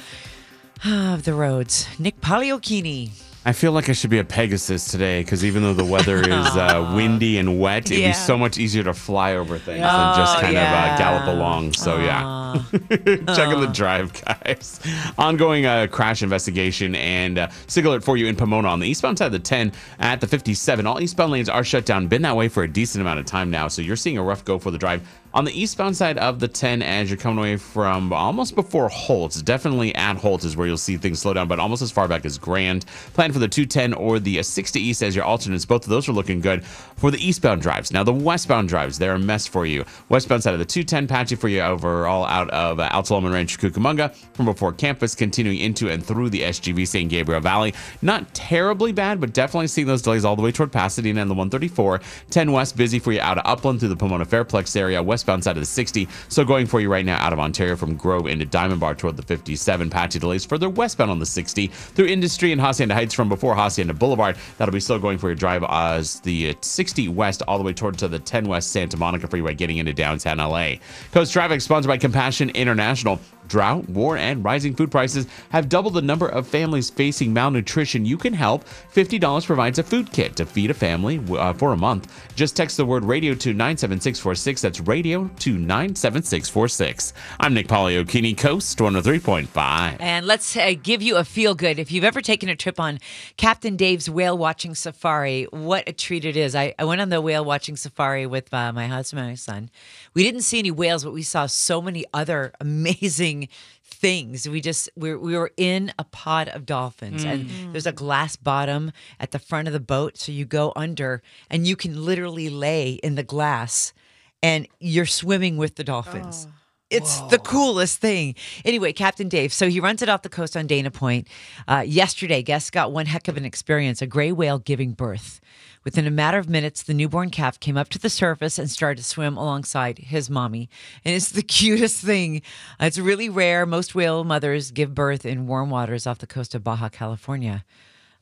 [0.86, 3.12] of the roads, Nick Pagliocchini.
[3.45, 6.30] I feel like I should be a Pegasus today because even though the weather is
[6.30, 8.10] uh, windy and wet, it'd Yeah.
[8.10, 11.28] be so much easier to fly over things than just Oh, kind of uh, gallop
[11.28, 11.71] along.
[11.73, 14.82] So yeah, checking the drive, guys.
[15.17, 19.17] Ongoing uh, crash investigation and uh, sig alert for you in Pomona on the eastbound
[19.17, 20.86] side of the 10 at the 57.
[20.86, 22.08] All eastbound lanes are shut down.
[22.08, 24.43] Been that way for a decent amount of time now, so you're seeing a rough
[24.43, 25.02] go for the drive.
[25.32, 29.44] On the eastbound side of the 10, as you're coming away from almost before Holtz,
[29.44, 32.26] definitely at Holtz is where you'll see things slow down, but almost as far back
[32.26, 32.84] as Grand.
[33.13, 35.65] Plan for the 210 or the uh, 60 East as your alternates.
[35.65, 37.92] Both of those are looking good for the eastbound drives.
[37.92, 39.86] Now, the westbound drives, they're a mess for you.
[40.10, 43.60] Westbound side of the 210, patchy for you overall out of uh, Alta Loma Ranch,
[43.60, 47.76] Cucamonga, from before campus, continuing into and through the SGV San Gabriel Valley.
[48.02, 51.36] Not terribly bad, but definitely seeing those delays all the way toward Pasadena and the
[51.36, 52.02] 134.
[52.32, 55.58] 10 West, busy for you out of Upland through the Pomona Fairplex area, westbound side
[55.58, 56.08] of the 60.
[56.29, 59.17] So going for you right now out of Ontario from Grove into Diamond Bar toward
[59.17, 59.89] the 57.
[59.89, 63.93] Patchy delays further westbound on the 60 through Industry and Hacienda Heights from before Hacienda
[63.93, 64.38] Boulevard.
[64.58, 67.73] That'll be still going for your drive as the uh, 60 West all the way
[67.73, 70.75] toward to the 10 West Santa Monica Freeway getting into downtown LA.
[71.12, 73.19] Coast Traffic sponsored by Compassion International.
[73.50, 78.06] Drought, war, and rising food prices have doubled the number of families facing malnutrition.
[78.06, 78.64] You can help.
[78.94, 82.14] $50 provides a food kit to feed a family uh, for a month.
[82.36, 84.62] Just text the word radio to 97646.
[84.62, 87.14] That's radio to 97646.
[87.40, 89.98] I'm Nick Poliokini, Coast 103.5.
[90.00, 91.80] And let's uh, give you a feel good.
[91.80, 93.00] If you've ever taken a trip on
[93.36, 96.56] Captain Dave's whale watching safari, what a treat it is.
[96.56, 99.70] I, I went on the whale watching safari with uh, my husband and my son.
[100.13, 103.50] We didn't see any whales, but we saw so many other amazing
[103.84, 104.48] things.
[104.48, 107.72] We just we we were in a pod of dolphins and Mm.
[107.72, 111.67] there's a glass bottom at the front of the boat so you go under and
[111.67, 113.93] you can literally lay in the glass
[114.41, 116.48] and you're swimming with the dolphins.
[116.89, 118.34] It's the coolest thing.
[118.65, 119.54] Anyway, Captain Dave.
[119.54, 121.28] So he runs it off the coast on Dana Point.
[121.67, 125.39] Uh, yesterday, guests got one heck of an experience a gray whale giving birth.
[125.84, 129.02] Within a matter of minutes, the newborn calf came up to the surface and started
[129.02, 130.70] to swim alongside his mommy.
[131.06, 132.42] And it's the cutest thing.
[132.80, 133.65] It's really rare.
[133.65, 137.63] Most whale mothers give birth in warm waters off the coast of Baja California.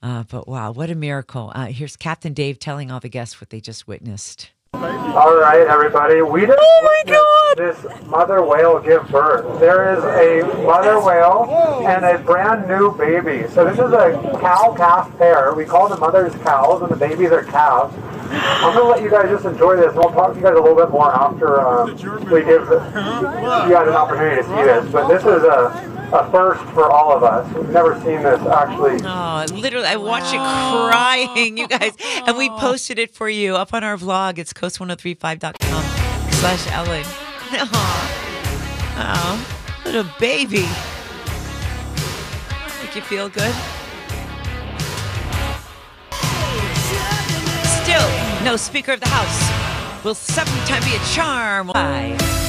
[0.01, 1.51] Uh, but wow, what a miracle.
[1.55, 4.51] Uh, here's Captain Dave telling all the guests what they just witnessed.
[4.77, 6.21] All right, everybody.
[6.21, 9.59] We just oh this mother whale give birth.
[9.59, 11.45] There is a mother whale
[11.83, 13.47] and a brand new baby.
[13.49, 15.55] So this is a cow calf pair.
[15.55, 17.95] We call the mothers cows and the babies are calves.
[18.29, 20.61] I'm gonna let you guys just enjoy this, and we'll talk to you guys a
[20.61, 21.91] little bit more after um,
[22.29, 24.91] we give you guys an opportunity to see this.
[24.91, 27.53] But this is a, a first for all of us.
[27.53, 28.99] We've never seen this actually.
[29.03, 31.93] Oh, literally, I watched it crying, you guys.
[32.25, 34.37] And we posted it for you up on our vlog.
[34.37, 35.83] It's coast1035.com
[36.33, 37.03] slash Ellen.
[37.53, 40.65] Oh, oh, little baby.
[42.83, 43.53] Make you feel good?
[47.83, 50.03] Still, no Speaker of the House.
[50.03, 51.67] Will sometime be a charm.
[51.67, 52.46] Why?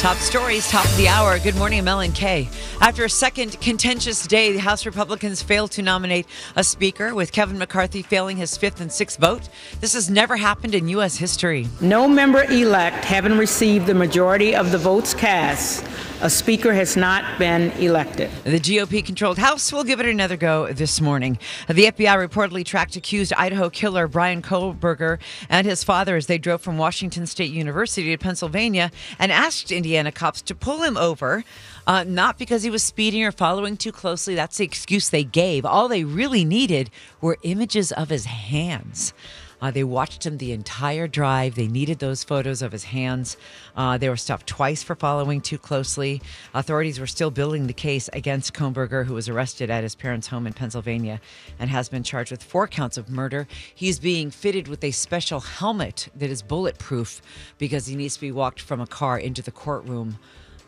[0.00, 1.38] Top stories, top of the hour.
[1.38, 2.48] Good morning, Mel and Kay.
[2.80, 6.24] After a second contentious day, the House Republicans failed to nominate
[6.56, 9.50] a speaker, with Kevin McCarthy failing his fifth and sixth vote.
[9.80, 11.18] This has never happened in U.S.
[11.18, 11.68] history.
[11.82, 15.84] No member elect having received the majority of the votes cast,
[16.22, 18.30] A speaker has not been elected.
[18.44, 21.38] The GOP controlled House will give it another go this morning.
[21.66, 26.60] The FBI reportedly tracked accused Idaho killer Brian Kohberger and his father as they drove
[26.60, 31.42] from Washington State University to Pennsylvania and asked Indiana cops to pull him over.
[31.86, 34.34] Uh, not because he was speeding or following too closely.
[34.34, 35.64] That's the excuse they gave.
[35.64, 36.90] All they really needed
[37.22, 39.14] were images of his hands.
[39.60, 41.54] Uh, they watched him the entire drive.
[41.54, 43.36] They needed those photos of his hands.
[43.76, 46.22] Uh, they were stopped twice for following too closely.
[46.54, 50.46] Authorities were still building the case against Kohberger, who was arrested at his parents' home
[50.46, 51.20] in Pennsylvania
[51.58, 53.46] and has been charged with four counts of murder.
[53.74, 57.20] He's being fitted with a special helmet that is bulletproof
[57.58, 60.18] because he needs to be walked from a car into the courtroom.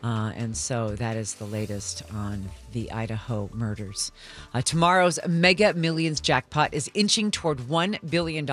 [0.03, 4.11] Uh, and so that is the latest on the Idaho murders.
[4.53, 8.45] Uh, tomorrow's Mega Millions jackpot is inching toward $1 billion.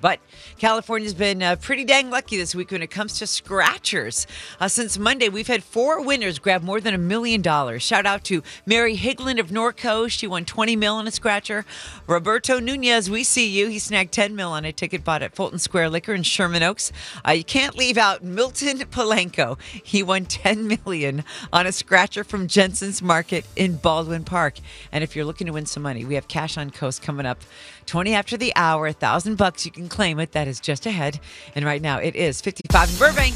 [0.00, 0.20] But
[0.58, 4.26] California's been uh, pretty dang lucky this week when it comes to scratchers.
[4.60, 7.82] Uh, since Monday, we've had four winners grab more than a million dollars.
[7.82, 10.10] Shout out to Mary Higland of Norco.
[10.10, 11.64] She won 20 mil on a scratcher.
[12.06, 13.68] Roberto Nunez, we see you.
[13.68, 16.92] He snagged 10 mil on a ticket bought at Fulton Square Liquor in Sherman Oaks.
[17.26, 19.58] Uh, you can't leave out Milton Palenko.
[19.82, 24.58] He won 10 million on a scratcher from Jensen's Market in Baldwin Park.
[24.92, 27.40] And if you're looking to win some money, we have Cash on Coast coming up
[27.86, 29.64] 20 after the hour, a thousand bucks.
[29.64, 30.32] You can claim it.
[30.32, 31.20] That is just ahead.
[31.54, 33.34] And right now it is 55 in Burbank,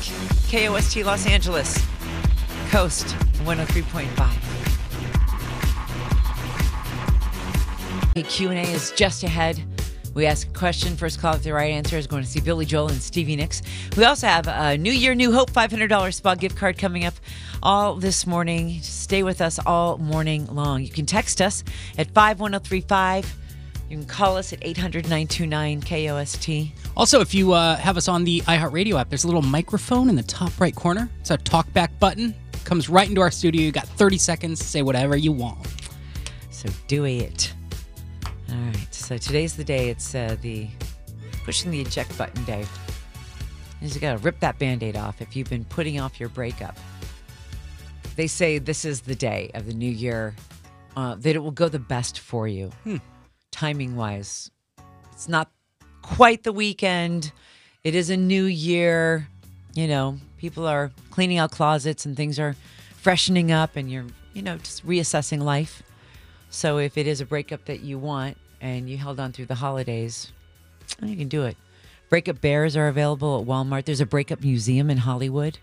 [0.51, 1.79] KOST Los Angeles,
[2.71, 3.07] Coast
[3.45, 4.53] 103.5.
[8.29, 9.72] Q&A is just ahead.
[10.15, 10.97] We ask a question.
[10.97, 13.63] First call with the right answer is going to see Billy Joel and Stevie Nicks.
[13.97, 17.15] We also have a New Year, New Hope $500 spa gift card coming up
[17.63, 18.81] all this morning.
[18.83, 20.83] Stay with us all morning long.
[20.83, 21.65] You can text us
[21.97, 23.39] at 51035.
[23.89, 26.73] You can call us at 800 929 KOST.
[26.97, 30.17] Also, if you uh, have us on the iHeartRadio app, there's a little microphone in
[30.17, 31.11] the top right corner.
[31.21, 32.35] It's a talkback button.
[32.65, 33.63] Comes right into our studio.
[33.63, 35.67] You got 30 seconds to say whatever you want.
[36.51, 37.53] So do it.
[38.53, 38.95] All right.
[38.95, 39.89] So today's the day.
[39.89, 40.69] It's uh, the
[41.45, 42.67] pushing the eject button day.
[43.81, 46.29] You just got to rip that band aid off if you've been putting off your
[46.29, 46.77] breakup.
[48.15, 50.35] They say this is the day of the new year
[50.97, 52.99] uh, that it will go the best for you, Hmm.
[53.51, 54.51] timing wise.
[55.13, 55.51] It's not
[56.03, 57.33] quite the weekend.
[57.85, 59.29] It is a new year.
[59.75, 62.55] You know, people are cleaning out closets and things are
[62.97, 65.83] freshening up, and you're, you know, just reassessing life.
[66.51, 69.57] So if it is a breakup that you want and you held on through the
[69.57, 70.33] holidays,
[71.03, 71.57] oh, you can do it.
[72.09, 73.85] Breakup bears are available at Walmart.
[73.85, 75.59] There's a breakup museum in Hollywood.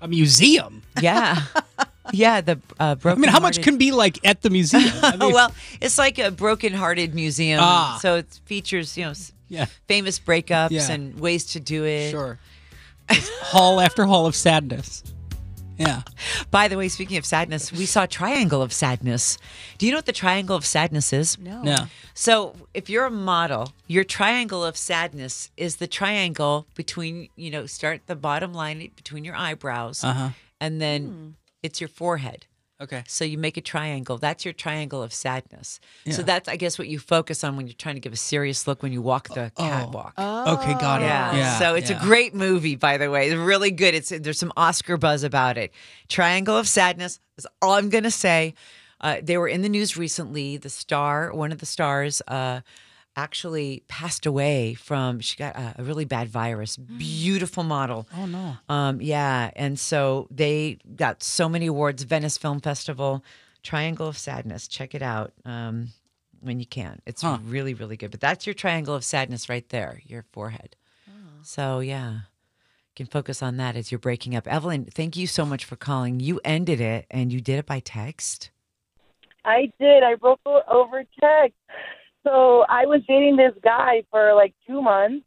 [0.00, 0.82] A museum?
[1.00, 1.42] Yeah.
[2.12, 4.92] yeah, the uh, I mean, how much can be like at the museum?
[5.02, 7.60] I mean, well, it's like a broken-hearted museum.
[7.62, 7.98] Ah.
[8.00, 9.12] So it features, you know,
[9.48, 9.66] Yeah.
[9.86, 10.90] famous breakups Yeah.
[10.90, 12.10] and ways to do it.
[12.10, 12.38] Sure.
[13.10, 15.02] hall after hall of sadness.
[15.82, 16.02] Yeah.
[16.50, 19.38] By the way, speaking of sadness, we saw Triangle of Sadness.
[19.78, 21.38] Do you know what the Triangle of Sadness is?
[21.38, 21.62] No.
[21.62, 21.76] No.
[22.14, 27.66] So, if you're a model, your triangle of sadness is the triangle between, you know,
[27.66, 30.28] start the bottom line between your eyebrows, Uh huh.
[30.60, 32.46] and then it's your forehead.
[32.82, 33.04] Okay.
[33.06, 34.18] So you make a triangle.
[34.18, 35.78] That's your triangle of sadness.
[36.10, 38.66] So that's, I guess, what you focus on when you're trying to give a serious
[38.66, 40.14] look when you walk the catwalk.
[40.18, 41.04] Okay, got it.
[41.04, 41.36] Yeah.
[41.36, 41.98] Yeah, So it's yeah.
[41.98, 43.28] a great movie, by the way.
[43.28, 43.94] It's really good.
[43.94, 45.72] It's there's some Oscar buzz about it.
[46.08, 48.54] Triangle of Sadness is all I'm gonna say.
[49.00, 50.56] Uh, they were in the news recently.
[50.56, 52.60] The star, one of the stars, uh,
[53.16, 55.20] actually passed away from.
[55.20, 56.76] She got a, a really bad virus.
[56.76, 58.08] Beautiful model.
[58.16, 58.56] Oh no.
[58.68, 62.02] Um, yeah, and so they got so many awards.
[62.04, 63.24] Venice Film Festival,
[63.62, 64.66] Triangle of Sadness.
[64.68, 65.88] Check it out um,
[66.40, 67.00] when you can.
[67.06, 67.38] It's Huh.
[67.44, 68.10] really, really good.
[68.10, 70.76] But that's your Triangle of Sadness right there, your forehead.
[71.44, 74.46] So yeah, you can focus on that as you're breaking up.
[74.46, 76.20] Evelyn, thank you so much for calling.
[76.20, 78.50] You ended it, and you did it by text.
[79.44, 80.04] I did.
[80.04, 81.56] I broke o- over text.
[82.24, 85.26] So I was dating this guy for like two months.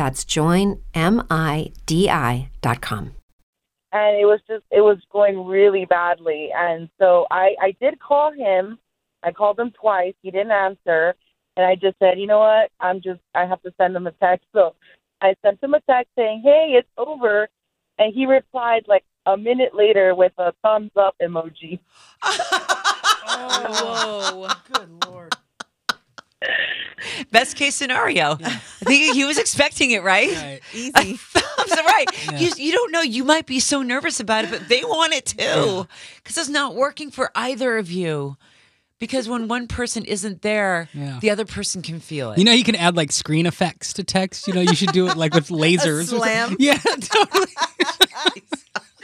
[0.00, 0.80] That's joinmidi.com.
[3.92, 6.48] and it was just it was going really badly.
[6.56, 8.78] And so i i did call him.
[9.22, 10.14] I called him twice.
[10.22, 11.14] He didn't answer.
[11.58, 12.70] And i just said you know what?
[12.80, 14.46] I'm just i have to send him a text.
[14.54, 14.74] So
[15.20, 17.50] i sent him a text saying hey it's over.
[17.98, 21.78] And he replied like a minute later with a thumbs up emoji.
[23.32, 24.54] Oh, whoa.
[24.72, 25.29] Good lord.
[27.30, 28.32] Best case scenario.
[28.42, 28.50] I
[28.84, 30.60] think he was expecting it, right?
[30.74, 30.90] Easy.
[31.16, 32.06] Thumbs up, right.
[32.32, 32.38] Yeah.
[32.38, 33.02] You, you don't know.
[33.02, 35.86] You might be so nervous about it, but they want it too.
[36.16, 38.36] Because it's not working for either of you.
[38.98, 41.18] Because when one person isn't there, Yeah.
[41.22, 42.38] the other person can feel it.
[42.38, 44.46] You know, you can add like screen effects to text.
[44.46, 46.08] You know, you should do it like with lasers.
[46.08, 46.56] slam?
[46.58, 47.46] Yeah, totally.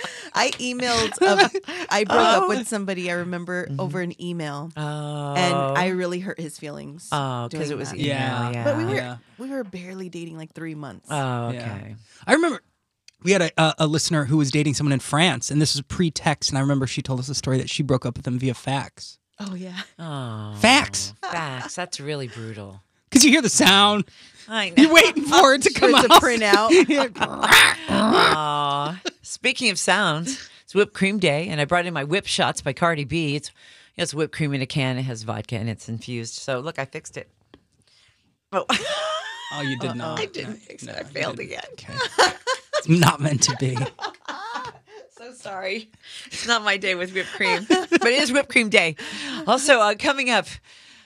[0.34, 1.12] I emailed.
[1.20, 2.64] A, I broke up with oh.
[2.64, 3.10] somebody.
[3.10, 3.80] I remember mm-hmm.
[3.80, 5.34] over an email, Oh.
[5.34, 5.94] and I oh.
[5.94, 7.08] really hurt his feelings.
[7.12, 7.98] Oh, 'cause doing it was that.
[7.98, 8.64] email, Yeah.
[8.64, 9.16] But we were yeah.
[9.38, 11.06] we were barely dating like three months.
[11.10, 11.74] Oh, Yeah.
[11.78, 11.96] okay.
[12.26, 12.60] I remember
[13.22, 15.82] we had a, a, a listener who was dating someone in France, and this was
[15.82, 16.50] pre-text.
[16.50, 18.54] And I remember she told us a story that she broke up with him via
[18.54, 19.18] fax.
[19.38, 19.80] Oh yeah.
[19.98, 21.12] Oh, Fax.
[21.20, 21.74] Facts.
[21.74, 22.82] That's really brutal.
[23.10, 24.04] Because you hear the sound.
[24.48, 24.82] I know.
[24.82, 26.02] You're waiting for it to come out.
[26.08, 26.70] to print out.
[27.88, 29.00] Aw.
[29.22, 32.72] Speaking of sounds, it's whipped cream day, and I brought in my whip shots by
[32.72, 33.36] Cardi B.
[33.36, 33.50] It's
[33.96, 34.98] it's whipped cream in a can.
[34.98, 36.34] It has vodka and it's infused.
[36.34, 37.28] So look, I fixed it.
[38.52, 38.64] Oh,
[39.52, 40.18] Oh, you did not.
[40.18, 40.94] I didn't fix it.
[40.94, 41.62] I failed again.
[41.78, 43.76] It's not meant to be.
[45.16, 45.88] So sorry.
[46.26, 48.96] It's not my day with whipped cream, but it is whipped cream day.
[49.46, 50.46] Also, uh, coming up,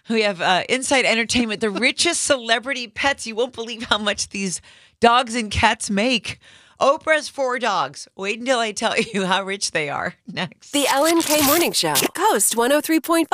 [0.09, 3.27] we have uh, Inside Entertainment, the richest celebrity pets.
[3.27, 4.61] You won't believe how much these
[5.01, 6.39] dogs and cats make.
[6.81, 8.09] Oprah's four dogs.
[8.17, 10.15] Wait until I tell you how rich they are.
[10.27, 10.73] Next.
[10.73, 11.95] The Ellen K Morning Show.
[12.15, 13.29] Coast 103.5.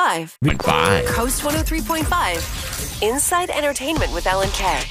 [0.65, 1.05] Bye.
[1.07, 3.03] Coast 103.5.
[3.03, 4.83] Inside Entertainment with Ellen K.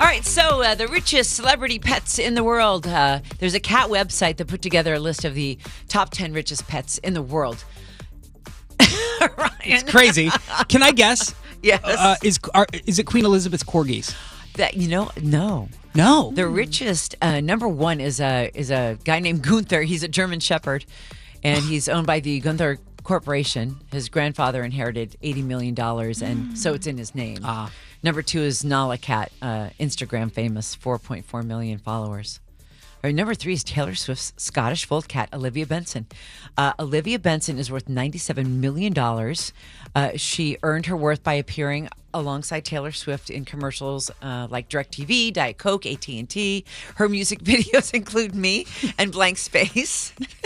[0.00, 2.86] All right, so uh, the richest celebrity pets in the world.
[2.86, 6.66] Uh, there's a cat website that put together a list of the top 10 richest
[6.66, 7.64] pets in the world.
[9.64, 10.28] It's crazy.
[10.68, 11.34] Can I guess?
[11.62, 11.80] Yes.
[11.84, 14.16] Uh, is are, is it Queen Elizabeth's corgis?
[14.54, 15.68] That you know, no.
[15.94, 16.32] No.
[16.34, 19.82] The richest uh, number one is a is a guy named Gunther.
[19.82, 20.84] He's a German Shepherd,
[21.44, 23.76] and he's owned by the Gunther Corporation.
[23.92, 27.38] His grandfather inherited eighty million dollars, and so it's in his name.
[27.44, 27.70] Ah.
[28.02, 32.40] Number two is Nala Cat, uh, Instagram famous, four point four million followers.
[33.04, 36.06] Or number three is Taylor Swift's Scottish fold cat, Olivia Benson.
[36.56, 38.94] Uh, Olivia Benson is worth $97 million.
[39.94, 45.32] Uh, she earned her worth by appearing alongside Taylor Swift in commercials uh, like DirecTV,
[45.32, 46.64] Diet Coke, AT&T.
[46.96, 48.66] Her music videos include Me
[48.98, 50.12] and Blank Space.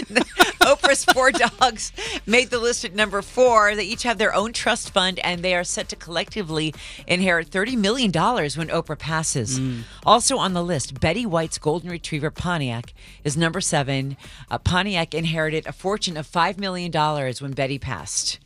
[0.67, 1.93] Oprah's four dogs
[2.27, 3.75] made the list at number four.
[3.75, 6.75] They each have their own trust fund, and they are set to collectively
[7.07, 9.61] inherit $30 million when Oprah passes.
[10.05, 12.93] Also on the list, Betty White's Golden Retriever Pontiac
[13.25, 14.17] is number seven.
[14.51, 18.39] Uh, Pontiac inherited a fortune of $5 million when Betty passed.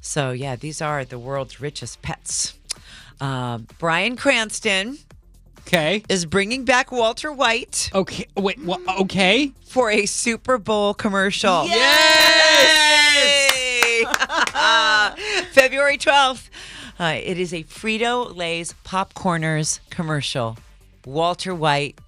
[0.00, 2.54] So, yeah, these are the world's richest pets.
[3.20, 4.98] Uh, Bryan Cranston
[5.66, 6.02] Okay.
[6.08, 8.26] is bringing back Walter White Okay.
[8.36, 8.58] Wait.
[9.00, 9.52] Okay.
[9.66, 11.64] for a Super Bowl commercial.
[11.66, 11.74] Yay!
[15.52, 16.48] February 12th.
[16.98, 20.56] Uh, it is a Frito Lay's Popcorners commercial.
[21.04, 21.98] Walter White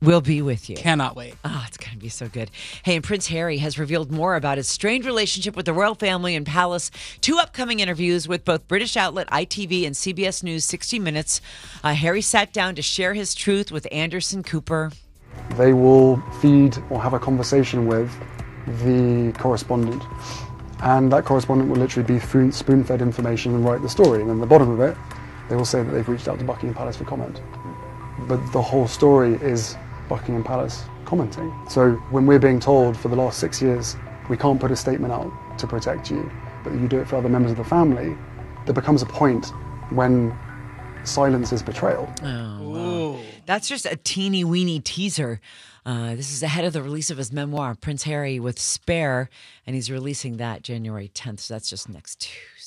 [0.00, 0.76] will be with you.
[0.76, 1.34] Cannot wait.
[1.44, 2.50] Oh, it's going to be so good.
[2.82, 6.34] Hey, and Prince Harry has revealed more about his strained relationship with the royal family
[6.34, 6.90] and palace.
[7.20, 11.40] Two upcoming interviews with both British outlet ITV and CBS News 60 Minutes.
[11.82, 14.92] Uh, Harry sat down to share his truth with Anderson Cooper.
[15.56, 18.12] They will feed or have a conversation with
[18.84, 20.02] the correspondent.
[20.80, 24.20] And that correspondent will literally be spoon fed information and write the story.
[24.20, 24.96] And then the bottom of it,
[25.48, 27.40] they will say that they've reached out to Buckingham Palace for comment.
[28.28, 29.76] But the whole story is
[30.08, 31.52] Buckingham Palace commenting.
[31.68, 33.96] So when we're being told for the last six years,
[34.28, 36.30] we can't put a statement out to protect you,
[36.64, 38.16] but you do it for other members of the family,
[38.66, 39.46] there becomes a point
[39.90, 40.36] when
[41.04, 42.12] silence is betrayal.
[42.22, 43.20] Oh, wow.
[43.46, 45.40] That's just a teeny weeny teaser.
[45.86, 49.30] Uh, this is ahead of the release of his memoir, Prince Harry with Spare,
[49.66, 51.40] and he's releasing that January 10th.
[51.40, 52.57] So that's just next Tuesday.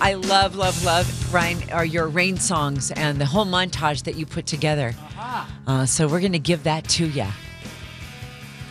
[0.00, 4.26] I love, love, love Ryan, or your rain songs and the whole montage that you
[4.26, 4.94] put together.
[5.66, 7.26] Uh, so we're going to give that to you.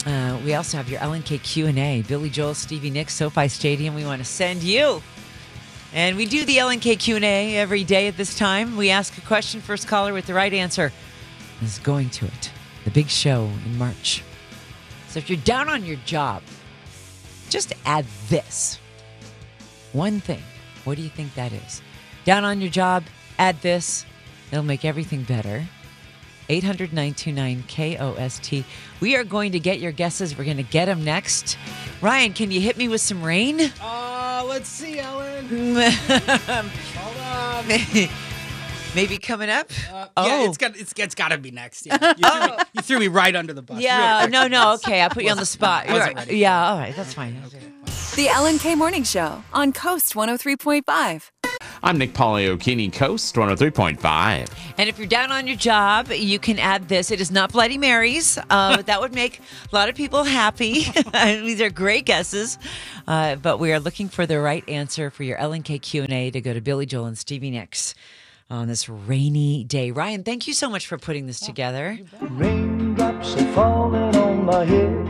[0.06, 2.02] Uh, we also have your LNK Q&A.
[2.08, 3.94] Billy Joel, Stevie Nicks, SoFi Stadium.
[3.94, 5.02] We want to send you.
[5.94, 8.78] And we do the LNK Q&A every day at this time.
[8.78, 10.92] We ask a question, first caller with the right answer
[11.62, 12.52] is going to it.
[12.86, 14.24] The big show in March.
[15.10, 16.42] So if you're down on your job,
[17.50, 18.80] just add this.
[19.94, 20.44] One thing.
[20.88, 21.82] What do you think that is?
[22.24, 23.04] Down on your job,
[23.38, 24.06] add this.
[24.54, 25.66] It'll make everything better.
[26.48, 28.64] 800 929 KOST.
[29.02, 30.38] We are going to get your guesses.
[30.38, 31.58] We're going to get them next.
[32.00, 33.70] Ryan, can you hit me with some rain?
[33.82, 35.76] Uh, let's see, Ellen.
[36.96, 38.10] Hold on.
[38.96, 39.70] Maybe coming up?
[39.72, 40.46] Yeah, oh.
[40.46, 41.86] it's got it's, it's got to be next.
[41.86, 41.98] Yeah.
[42.18, 43.80] You, threw me, you threw me right under the bus.
[43.80, 45.04] Yeah, real no, no, okay.
[45.04, 45.86] I put you on the spot.
[45.88, 46.38] I You're- ready.
[46.38, 47.42] Yeah, all right, that's fine.
[48.16, 51.32] The Ellen K Morning Show on Coast 103.5.
[51.84, 54.52] I'm Nick Poliokini, Coast 103.5.
[54.78, 57.12] And if you're down on your job, you can add this.
[57.12, 58.40] It is not Bloody Marys.
[58.50, 60.84] Uh, that would make a lot of people happy.
[61.14, 62.58] These are great guesses.
[63.08, 66.54] Uh, but we are looking for the right answer for your LNK Q&A to go
[66.54, 67.94] to Billy Joel and Stevie Nicks
[68.50, 69.92] on this rainy day.
[69.92, 72.00] Ryan, thank you so much for putting this together.
[72.22, 75.08] Raindrops are falling on my head.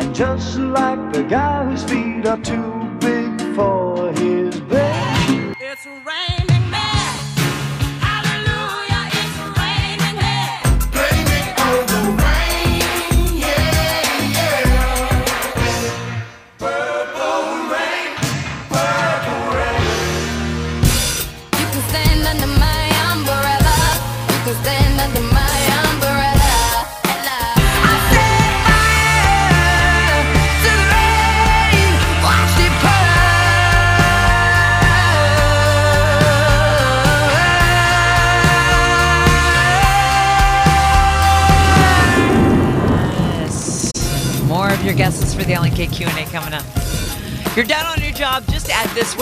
[0.00, 5.54] And just like the guy whose feet are too big for his bed.
[5.60, 6.17] It's raining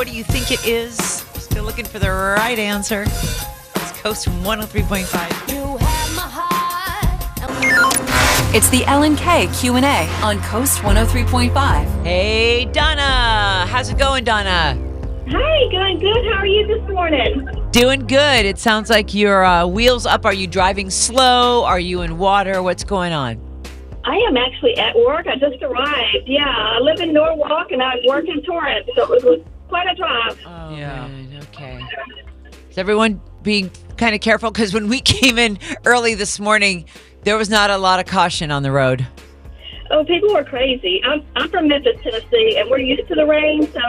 [0.07, 0.97] What do you think it is?
[1.35, 3.03] Still looking for the right answer.
[3.03, 5.53] It's Coast 103.5.
[5.53, 7.35] You have my heart.
[8.55, 12.05] It's the Ellen K Q&A on Coast 103.5.
[12.05, 13.67] Hey, Donna.
[13.69, 14.79] How's it going, Donna?
[15.29, 16.25] Hi, going good.
[16.27, 17.45] How are you this morning?
[17.73, 18.47] Doing good.
[18.47, 20.25] It sounds like your uh, wheels up.
[20.25, 21.65] Are you driving slow?
[21.65, 22.63] Are you in water?
[22.63, 23.41] What's going on?
[24.05, 25.27] I am actually at work.
[25.27, 26.29] I just arrived.
[26.29, 29.95] Yeah, I live in Norwalk and I work in Torrance, so it was quite a
[29.95, 30.39] drive.
[30.47, 31.09] Oh, yeah.
[31.53, 31.81] okay.
[32.71, 34.51] Is everyone being kind of careful?
[34.51, 36.87] Because when we came in early this morning,
[37.23, 39.07] there was not a lot of caution on the road.
[39.91, 41.01] Oh, people were crazy.
[41.05, 43.71] I'm I'm from Memphis, Tennessee, and we're used to the rain.
[43.73, 43.81] So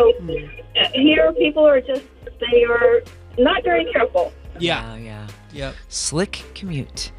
[0.80, 2.04] uh, here, people are just
[2.40, 3.02] they are
[3.40, 4.32] not very careful.
[4.60, 4.96] Yeah.
[4.98, 5.28] yeah.
[5.54, 5.76] Yep.
[5.88, 7.12] Slick commute.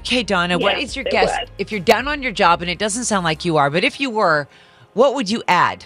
[0.00, 1.28] Okay, Donna, what Yeah, is your guess?
[1.28, 1.48] was.
[1.58, 3.98] If you're down on your job, and it doesn't sound like you are, but if
[3.98, 4.46] you were,
[4.92, 5.84] what would you add?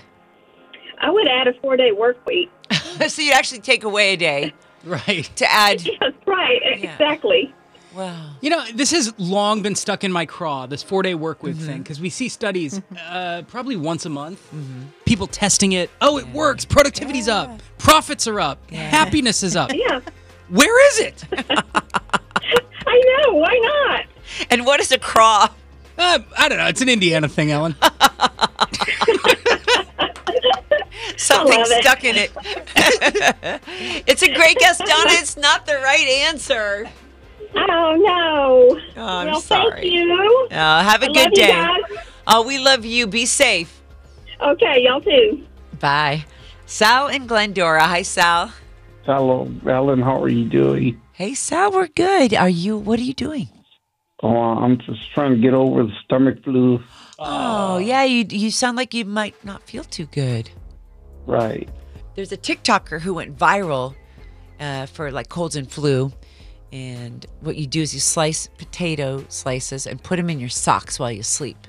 [1.01, 2.51] I would add a four day work week.
[3.09, 4.55] so you actually take away a day.
[4.85, 5.31] Right.
[5.37, 5.83] To add.
[5.87, 6.61] Yes, right.
[6.65, 7.55] Exactly.
[7.95, 8.35] Wow.
[8.41, 11.57] You know, this has long been stuck in my craw, this four day work week
[11.57, 11.67] Mm-hmm.
[11.67, 14.41] thing, because we see studies uh, probably once a month.
[15.07, 15.91] People testing it.
[16.01, 16.65] Oh, it works.
[16.65, 17.61] Productivity's up.
[17.79, 18.71] Profits are up.
[18.71, 19.71] Happiness is up.
[19.75, 20.01] Yeah.
[20.49, 21.25] Where is it?
[22.87, 23.35] I know.
[23.35, 24.05] Why not?
[24.51, 25.49] And what is a craw?
[25.99, 26.67] Uh, I don't know.
[26.67, 27.75] It's an Indiana thing, Ellen.
[31.17, 31.83] Something love it.
[31.83, 32.31] stuck in it.
[34.07, 35.11] it's a great guess, Donna.
[35.21, 36.89] It's not the right answer.
[37.55, 38.81] Oh no.
[38.97, 39.81] Oh, I'm well, sorry.
[39.81, 40.49] thank you.
[40.51, 41.49] Uh, have a I good day.
[41.49, 41.83] guys.
[42.27, 43.07] Oh, we love you.
[43.07, 43.81] Be safe.
[44.41, 45.45] Okay, y'all too.
[45.81, 46.25] Bye.
[46.67, 47.83] Sal and Glendora.
[47.85, 48.53] Hi, Sal.
[49.05, 50.01] Hello, Ellen.
[50.01, 51.01] How are you doing?
[51.13, 51.73] Hey, Sal.
[51.73, 52.35] We're good.
[52.35, 52.79] Are you?
[52.79, 53.49] What are you doing?
[54.23, 56.81] Oh, I'm just trying to get over the stomach flu.
[57.19, 58.05] Oh, yeah.
[58.05, 60.51] You you sound like you might not feel too good.
[61.31, 61.68] Right.
[62.16, 63.95] There's a TikToker who went viral
[64.59, 66.12] uh, for like colds and flu.
[66.72, 70.99] And what you do is you slice potato slices and put them in your socks
[70.99, 71.66] while you sleep.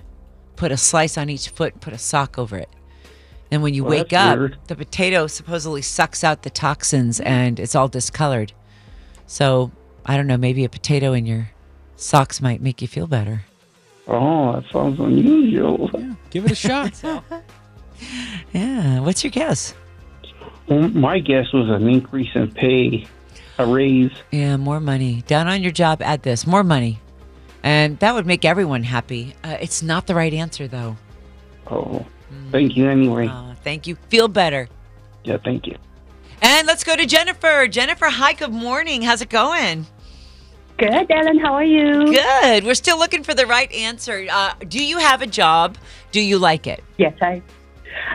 [0.55, 2.69] Put a slice on each foot, put a sock over it.
[3.51, 4.57] And when you Well, wake up, weird.
[4.67, 8.53] the potato supposedly sucks out the toxins and it's all discolored.
[9.27, 9.71] So
[10.05, 11.51] I don't know, maybe a potato in your
[11.95, 13.43] socks might make you feel better.
[14.07, 15.89] Oh, that sounds unusual.
[16.31, 17.01] Give it a shot.
[18.53, 18.99] Yeah.
[18.99, 19.73] What's your guess?
[20.67, 23.07] Well, my guess was an increase in pay.
[23.57, 24.11] a raise.
[24.31, 25.23] Yeah, more money.
[25.27, 26.99] Down on your job, add this more money.
[27.63, 29.35] And that would make everyone happy.
[29.43, 30.97] Uh, it's not the right answer, though.
[31.67, 32.05] Oh,
[32.51, 33.27] thank you anyway.
[33.27, 33.95] Uh, thank you.
[34.09, 34.67] Feel better.
[35.23, 35.77] yeah, thank you.
[36.41, 37.67] And let's go to Jennifer.
[37.67, 39.03] Jennifer, hi, good morning.
[39.03, 39.85] How's it going?
[40.77, 41.37] Good, Ellen.
[41.37, 42.11] How are you?
[42.11, 42.63] Good.
[42.63, 44.25] We're still looking for the right answer.
[44.31, 45.77] Uh, do you have a job?
[46.11, 46.83] Do you like it?
[46.97, 47.43] Yes, I.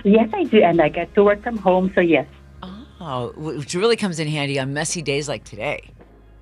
[0.05, 1.91] Yes, I do, and I get to work from home.
[1.95, 2.27] So yes,
[2.99, 5.91] Oh, which really comes in handy on messy days like today.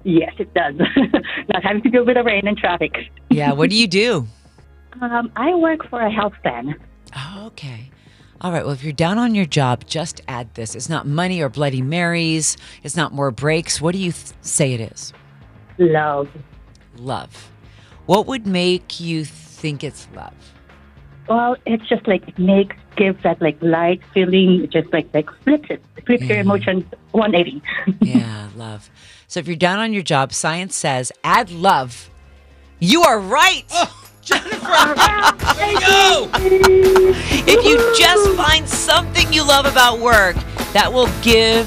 [0.05, 0.75] yes, it does.
[1.53, 2.93] Not having to deal with the rain and traffic.
[3.31, 4.27] Yeah, what do you do?
[5.01, 6.77] Um, I work for a health plan.
[7.17, 7.91] Oh, okay.
[8.41, 8.63] All right.
[8.65, 10.77] Well, if you're down on your job, just add this.
[10.77, 12.57] It's not money or Bloody Marys.
[12.85, 13.81] It's not more breaks.
[13.81, 15.13] What do you th- say it is?
[15.79, 16.29] Love.
[16.97, 17.51] Love.
[18.07, 20.35] What would make you think it's love?
[21.29, 24.65] Well, it's just like it makes gives that like light feeling.
[24.65, 26.41] it Just like like flips it, flips your mm-hmm.
[26.41, 27.63] emotions 180.
[28.01, 28.91] Yeah, love.
[29.27, 32.11] So if you're down on your job, science says add love.
[32.79, 33.65] You are right.
[33.73, 34.95] Oh, Jennifer,
[35.55, 36.31] there you go!
[36.35, 40.37] if you just find something you love about work,
[40.73, 41.67] that will give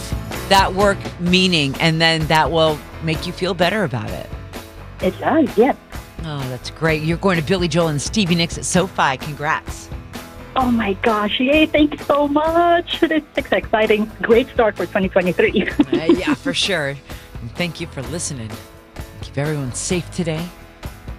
[0.50, 4.30] that work meaning and then that will make you feel better about it.
[5.02, 5.76] It does, yes.
[6.24, 7.04] Oh, that's great.
[7.04, 9.18] You're going to Billy Joel and Stevie Nicks at SoFi.
[9.18, 9.90] Congrats.
[10.56, 11.40] Oh my gosh!
[11.40, 11.68] Yay!
[11.68, 13.04] Thank you so much.
[13.04, 14.12] It's exciting.
[14.24, 15.70] Great start for 2023.
[15.80, 16.90] Uh, yeah, for sure.
[16.90, 18.50] And thank you for listening.
[19.22, 20.44] Keep everyone safe today.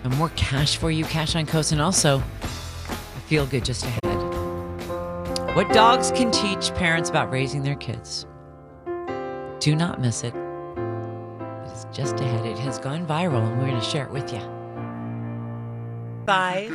[0.04, 4.02] And more cash for you, Cash on Coast, and also a feel good just ahead.
[5.54, 8.26] What dogs can teach parents about raising their kids.
[9.60, 10.34] Do not miss it.
[11.66, 12.46] It's just ahead.
[12.46, 14.57] It has gone viral, and we're going to share it with you.
[16.28, 16.68] Bye.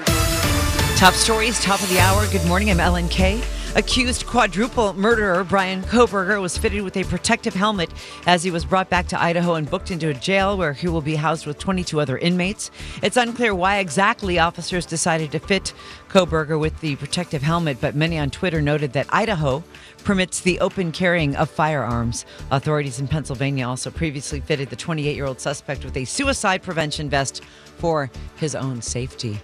[0.96, 2.26] Top stories, top of the hour.
[2.32, 2.72] Good morning.
[2.72, 3.40] I'm Ellen Kay.
[3.76, 7.92] Accused quadruple murderer Brian Kohberger was fitted with a protective helmet
[8.26, 11.02] as he was brought back to Idaho and booked into a jail where he will
[11.02, 12.72] be housed with 22 other inmates.
[13.04, 15.74] It's unclear why exactly officers decided to fit
[16.10, 19.64] Kohberger with the protective helmet, but many on Twitter noted that Idaho
[20.04, 22.26] permits the open carrying of firearms.
[22.52, 27.10] Authorities in Pennsylvania also previously fitted the 28 year old suspect with a suicide prevention
[27.10, 27.42] vest
[27.78, 29.40] for his own safety.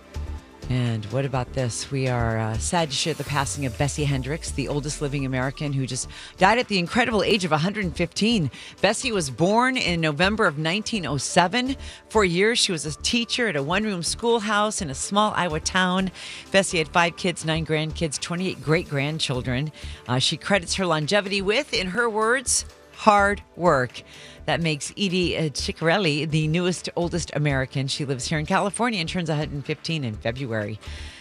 [0.70, 1.90] And what about this?
[1.90, 5.74] We are uh, sad to share the passing of Bessie Hendricks, the oldest living American
[5.74, 6.08] who just
[6.38, 8.52] died at the incredible age of 115.
[8.80, 11.76] Bessie was born in November of 1907.
[12.10, 15.60] For years, she was a teacher at a one room schoolhouse in a small Iowa
[15.60, 16.12] town.
[16.52, 19.72] Bessie had five kids, nine grandkids, 28 great grandchildren.
[20.08, 24.04] Uh, she credits her longevity with, in her words, hard work.
[24.50, 27.88] That makes Edie uh, Ceccarelli the newest, oldest American.
[27.88, 30.80] She lives here in California and turns 115 in February.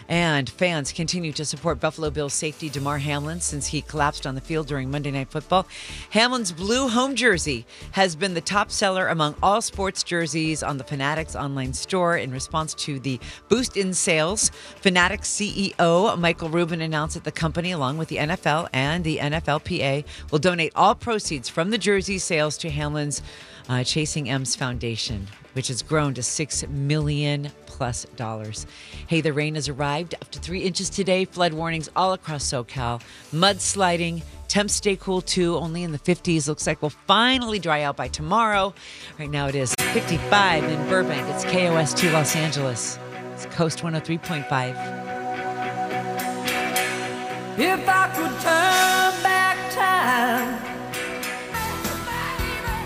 [0.09, 4.41] And fans continue to support Buffalo Bills safety Damar Hamlin since he collapsed on the
[4.41, 5.67] field during Monday Night Football.
[6.11, 10.85] Hamlin's blue home jersey has been the top seller among all sports jerseys on the
[10.85, 14.51] Fanatics online store in response to the boost in sales.
[14.81, 20.05] Fanatics CEO Michael Rubin announced that the company, along with the NFL and the NFLPA,
[20.31, 23.21] will donate all proceeds from the jersey sales to Hamlin's
[23.69, 28.67] uh, Chasing M's Foundation, which has grown to six million plus dollars.
[29.07, 31.25] Hey, the rain has arrived up to three inches today.
[31.25, 33.01] Flood warnings all across SoCal.
[33.33, 34.23] Mudsliding.
[34.49, 36.49] Temps stay cool too, only in the 50s.
[36.49, 38.75] Looks like we'll finally dry out by tomorrow.
[39.17, 41.25] Right now it is 55 in Burbank.
[41.29, 42.99] It's KOST Los Angeles.
[43.35, 44.49] It's Coast 103.5.
[47.61, 50.59] If I could turn back time.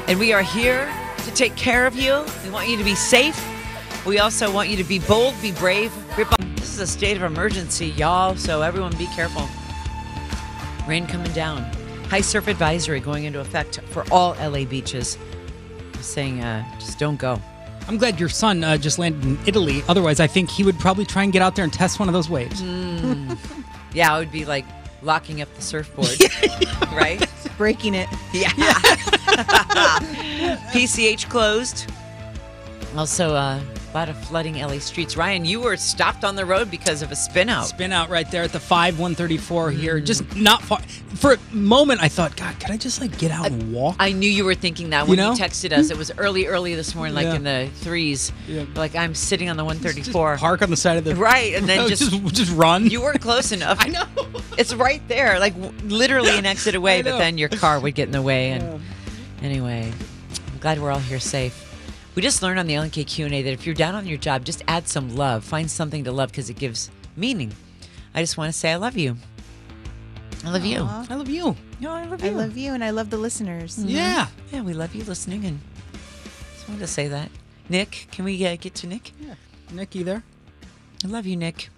[0.06, 0.92] And we are here
[1.24, 2.24] to take care of you.
[2.44, 3.51] We want you to be safe.
[4.04, 5.92] We also want you to be bold, be brave.
[6.56, 8.34] This is a state of emergency, y'all.
[8.34, 9.48] So everyone be careful.
[10.88, 11.62] Rain coming down.
[12.08, 15.16] High surf advisory going into effect for all LA beaches.
[15.92, 17.40] Just saying, uh, just don't go.
[17.86, 19.82] I'm glad your son uh, just landed in Italy.
[19.88, 22.12] Otherwise, I think he would probably try and get out there and test one of
[22.12, 22.60] those waves.
[22.60, 23.38] Mm.
[23.94, 24.64] yeah, it would be like
[25.02, 26.08] locking up the surfboard,
[26.92, 27.24] right?
[27.56, 28.08] Breaking it.
[28.32, 28.50] Yeah.
[30.72, 31.90] PCH closed.
[32.96, 33.60] Also, uh,
[33.92, 35.16] a lot of flooding LA streets.
[35.16, 37.66] Ryan, you were stopped on the road because of a spin out.
[37.66, 40.00] Spin out right there at the 5 134 here.
[40.00, 40.80] Just not far.
[41.14, 43.96] For a moment, I thought, God, could I just like get out and walk?
[43.98, 45.34] I knew you were thinking that when you, know?
[45.34, 45.86] texted us.
[45.88, 45.92] Hmm.
[45.92, 47.34] It was early, early this morning, like Yeah.
[47.34, 48.32] in the threes.
[48.48, 48.64] Yeah.
[48.74, 50.38] Like I'm sitting on the 134.
[50.38, 52.86] Park on the side of the Right, and then No, just just run.
[52.88, 53.78] You weren't close enough.
[53.84, 54.06] I know.
[54.56, 57.02] It's right there, like literally an exit away.
[57.02, 58.50] But then your car would get in the way.
[58.52, 58.80] And
[59.42, 59.92] anyway,
[60.52, 61.68] I'm glad we're all here safe.
[62.14, 64.18] We just learned on the LNK Q and A that if you're down on your
[64.18, 65.44] job, just add some love.
[65.44, 67.52] Find something to love because it gives meaning.
[68.14, 69.16] I just want to say I love you.
[70.44, 70.82] I love you.
[70.82, 71.56] I love you.
[71.80, 72.30] No, I love you.
[72.30, 73.78] I love you, and I love the listeners.
[73.78, 73.88] Mhm.
[73.88, 74.26] Yeah,
[74.62, 75.60] we love you listening, and
[76.54, 77.30] Just wanted to say that.
[77.68, 79.12] Nick, can we uh, get to Nick?
[79.20, 79.34] Yeah.
[79.72, 80.22] Nick, you there?
[81.04, 81.70] I love you, Nick.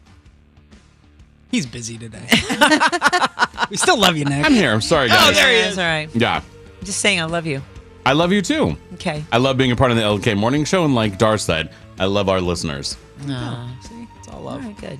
[1.50, 2.26] He's busy today.
[3.70, 4.44] we still love you, Nick.
[4.44, 4.72] I'm here.
[4.72, 5.28] I'm sorry, guys.
[5.30, 5.78] Oh, there he is.
[5.78, 6.08] All right.
[6.14, 6.42] Yeah.
[6.82, 7.62] Just saying, I love you.
[8.06, 8.76] I love you too.
[8.94, 9.24] Okay.
[9.32, 10.84] I love being a part of the LK morning show.
[10.84, 12.96] And like Dar said, I love our listeners.
[13.26, 13.66] No.
[13.82, 14.64] See, it's all All love.
[14.64, 14.98] right, good.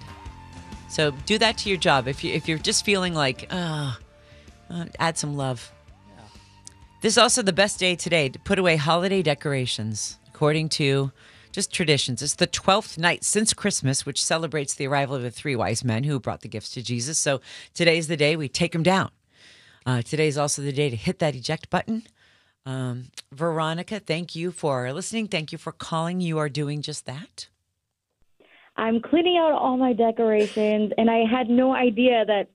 [0.89, 2.07] So do that to your job.
[2.09, 3.99] If you if you're just feeling like, ah,
[4.71, 5.71] uh, add some love.
[7.01, 11.13] This is also the best day today to put away holiday decorations, according to
[11.53, 12.23] just traditions.
[12.23, 16.05] It's the twelfth night since Christmas, which celebrates the arrival of the three wise men
[16.05, 17.19] who brought the gifts to Jesus.
[17.19, 17.41] So
[17.75, 19.11] today's the day we take them down.
[19.85, 22.05] Uh, today's also the day to hit that eject button.
[22.67, 25.29] Um, Veronica, thank you for listening.
[25.29, 26.21] Thank you for calling.
[26.21, 27.49] You are doing just that.
[28.77, 32.49] I'm cleaning out all my decorations, and I had no idea that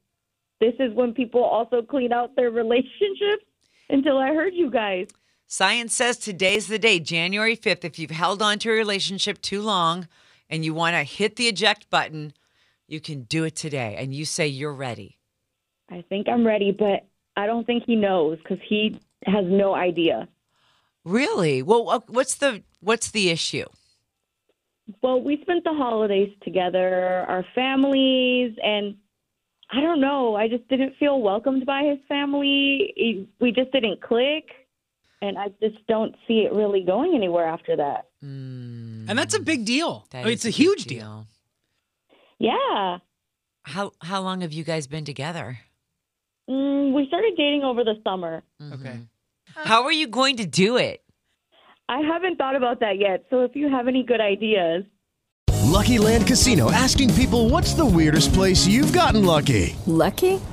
[0.59, 3.45] this is when people also clean out their relationships
[3.89, 5.07] until I heard you guys.
[5.47, 7.83] Science says today's the day, January 5th.
[7.83, 10.07] If you've held on to a relationship too long
[10.49, 12.33] and you want to hit the eject button,
[12.87, 13.95] you can do it today.
[13.97, 15.17] And you say you're ready.
[15.89, 20.27] I think I'm ready, but I don't think he knows because he has no idea.
[21.05, 21.61] Really?
[21.61, 23.65] Well, uh, what's the what's the issue?
[25.01, 28.95] Well, we spent the holidays together, our families, and
[29.71, 30.35] I don't know.
[30.35, 33.27] I just didn't feel welcomed by his family.
[33.39, 34.45] We just didn't click,
[35.21, 38.07] and I just don't see it really going anywhere after that.
[38.23, 39.09] Mm.
[39.09, 40.07] And that's a big deal.
[40.13, 41.27] I mean, it's a, a huge deal.
[42.39, 42.51] deal.
[42.51, 42.97] Yeah.
[43.63, 45.59] How how long have you guys been together?
[46.49, 48.41] Mm, we started dating over the summer.
[48.73, 48.99] Okay.
[49.55, 51.01] How are you going to do it?
[51.87, 53.25] I haven't thought about that yet.
[53.29, 54.83] So if you have any good ideas.
[55.65, 59.75] Lucky Land Casino asking people what's the weirdest place you've gotten lucky?
[59.85, 60.41] Lucky?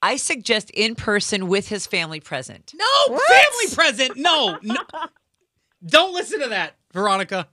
[0.00, 2.72] I suggest in person with his family present.
[2.74, 4.16] No, family present.
[4.16, 4.76] No, no.
[5.86, 7.48] Don't listen to that, Veronica.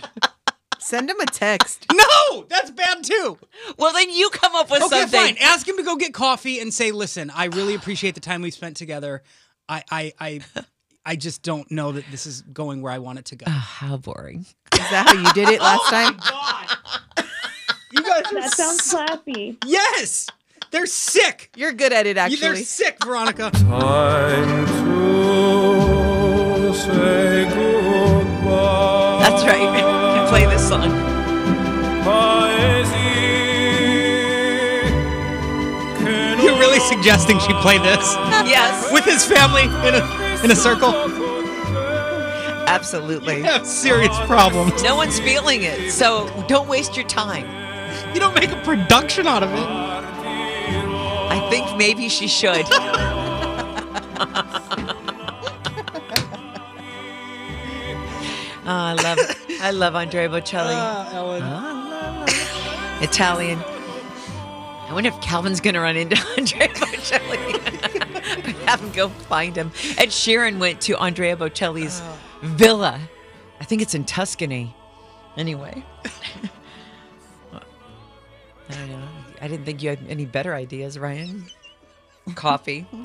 [0.78, 1.86] Send him a text.
[1.92, 3.38] No, that's bad too.
[3.78, 5.18] Well, then you come up with okay, something.
[5.18, 5.36] fine.
[5.40, 8.54] Ask him to go get coffee and say, "Listen, I really appreciate the time we've
[8.54, 9.22] spent together.
[9.68, 10.40] I, I, I,
[11.06, 13.76] I just don't know that this is going where I want it to go." Ah,
[13.78, 14.40] how boring.
[14.40, 16.16] Is that how you did it last oh time?
[16.18, 17.26] God.
[17.92, 19.56] You guys are That sounds classy.
[19.64, 20.28] Yes,
[20.74, 21.50] they're sick.
[21.54, 22.40] You're good at it, actually.
[22.40, 23.52] They're sick, Veronica.
[23.52, 29.18] Time to say goodbye.
[29.20, 30.18] That's right.
[30.18, 30.90] You play this song.
[36.42, 38.14] You're really suggesting she play this?
[38.44, 38.90] Yes.
[38.92, 40.02] With his family in a
[40.44, 40.92] in a circle?
[42.66, 43.36] Absolutely.
[43.36, 44.82] You have serious problems.
[44.82, 47.46] No one's feeling it, so don't waste your time.
[48.12, 50.13] You don't make a production out of it.
[51.44, 52.64] I think maybe she should.
[58.66, 59.18] Oh, I love
[59.60, 60.72] I love Andrea Bocelli.
[60.72, 61.42] Ah, Ellen.
[61.44, 62.24] Ah,
[63.02, 63.58] Italian.
[64.88, 67.60] I wonder if Calvin's gonna run into Andrea Bocelli.
[68.66, 69.70] Have him go find him.
[69.98, 72.16] Ed Sheeran went to Andrea Bocelli's ah.
[72.42, 73.00] villa.
[73.60, 74.74] I think it's in Tuscany.
[75.36, 75.84] Anyway.
[78.70, 79.13] I don't know.
[79.44, 81.44] I didn't think you had any better ideas, Ryan.
[82.34, 82.86] Coffee.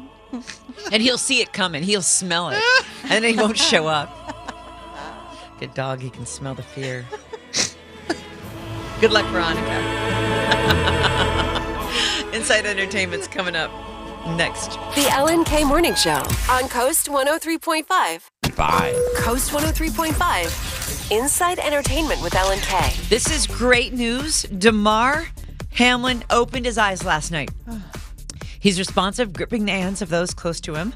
[0.91, 1.81] And he'll see it coming.
[1.81, 2.61] He'll smell it.
[3.03, 4.09] And then he won't show up.
[5.59, 7.05] Good dog, he can smell the fear.
[9.01, 9.79] Good luck, Veronica.
[12.33, 13.71] Inside Entertainment's coming up
[14.37, 14.71] next.
[14.95, 18.55] The Ellen K Morning Show on Coast 103.5.
[18.55, 18.93] Bye.
[19.17, 21.11] Coast 103.5.
[21.11, 22.93] Inside Entertainment with Ellen K.
[23.09, 24.43] This is great news.
[24.43, 25.27] Damar
[25.79, 27.51] Hamlin opened his eyes last night.
[28.59, 30.93] He's responsive, gripping the hands of those close to him.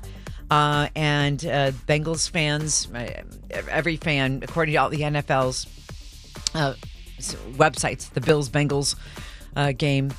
[0.52, 5.68] Uh, and uh, Bengals fans, uh, every fan, according to all the NFL's
[6.54, 6.74] uh,
[7.54, 8.98] websites, the Bills Bengals
[9.56, 10.14] uh, game,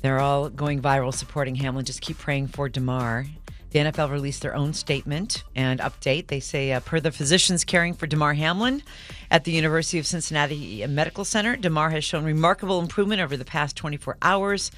[0.00, 1.84] they're all going viral supporting Hamlin.
[1.84, 3.26] Just keep praying for Damar.
[3.70, 6.28] The NFL released their own statement and update.
[6.28, 8.82] They say, uh, per the physicians caring for Damar Hamlin
[9.30, 13.76] at the University of Cincinnati Medical Center, Damar has shown remarkable improvement over the past
[13.76, 14.70] 24 hours.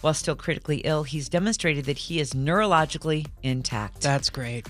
[0.00, 4.02] While still critically ill, he's demonstrated that he is neurologically intact.
[4.02, 4.66] That's great.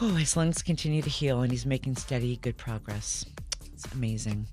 [0.00, 3.26] Oh, his lungs continue to heal and he's making steady, good progress.
[3.72, 4.46] It's amazing.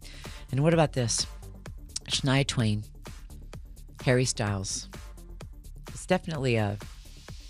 [0.51, 1.25] And what about this?
[2.09, 2.83] Shania Twain,
[4.03, 4.89] Harry Styles.
[5.89, 6.77] It's definitely a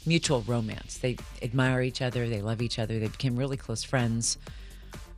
[0.06, 0.98] mutual romance.
[0.98, 4.38] They admire each other, they love each other, they became really close friends.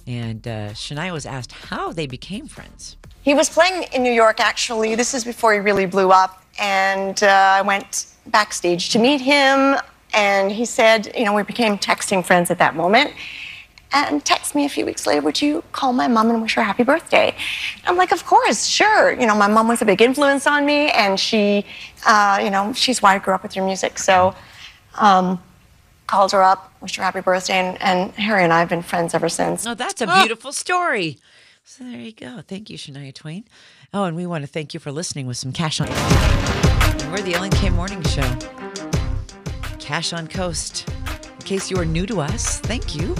[0.08, 2.98] And uh, Shania was asked how they became friends.
[3.24, 4.94] He was playing in New York, actually.
[4.94, 6.44] This is before he really blew up.
[6.60, 9.78] And uh, I went backstage to meet him.
[10.14, 13.12] And he said, you know, we became texting friends at that moment.
[13.92, 16.64] And text me a few weeks later, would you call my mom and wish her
[16.64, 17.36] happy birthday?
[17.86, 19.14] I'm like, of course, sure.
[19.20, 20.92] You know, my mom was a big influence on me.
[20.92, 21.66] And she,
[22.06, 23.98] uh, you know, she's why I grew up with your music.
[23.98, 24.36] So,
[24.98, 25.42] um,
[26.08, 27.54] called her up, wished her happy birthday.
[27.54, 29.66] And, and Harry and I have been friends ever since.
[29.66, 31.20] Oh, that's a beautiful story.
[31.64, 32.42] So there you go.
[32.48, 33.44] Thank you, Shania Twain.
[33.94, 35.88] Oh, and we want to thank you for listening with some cash on.
[37.12, 38.38] We're the Ellen K Morning Show.
[39.80, 40.88] Cash on Coast.
[41.32, 43.16] In case you are new to us, thank you.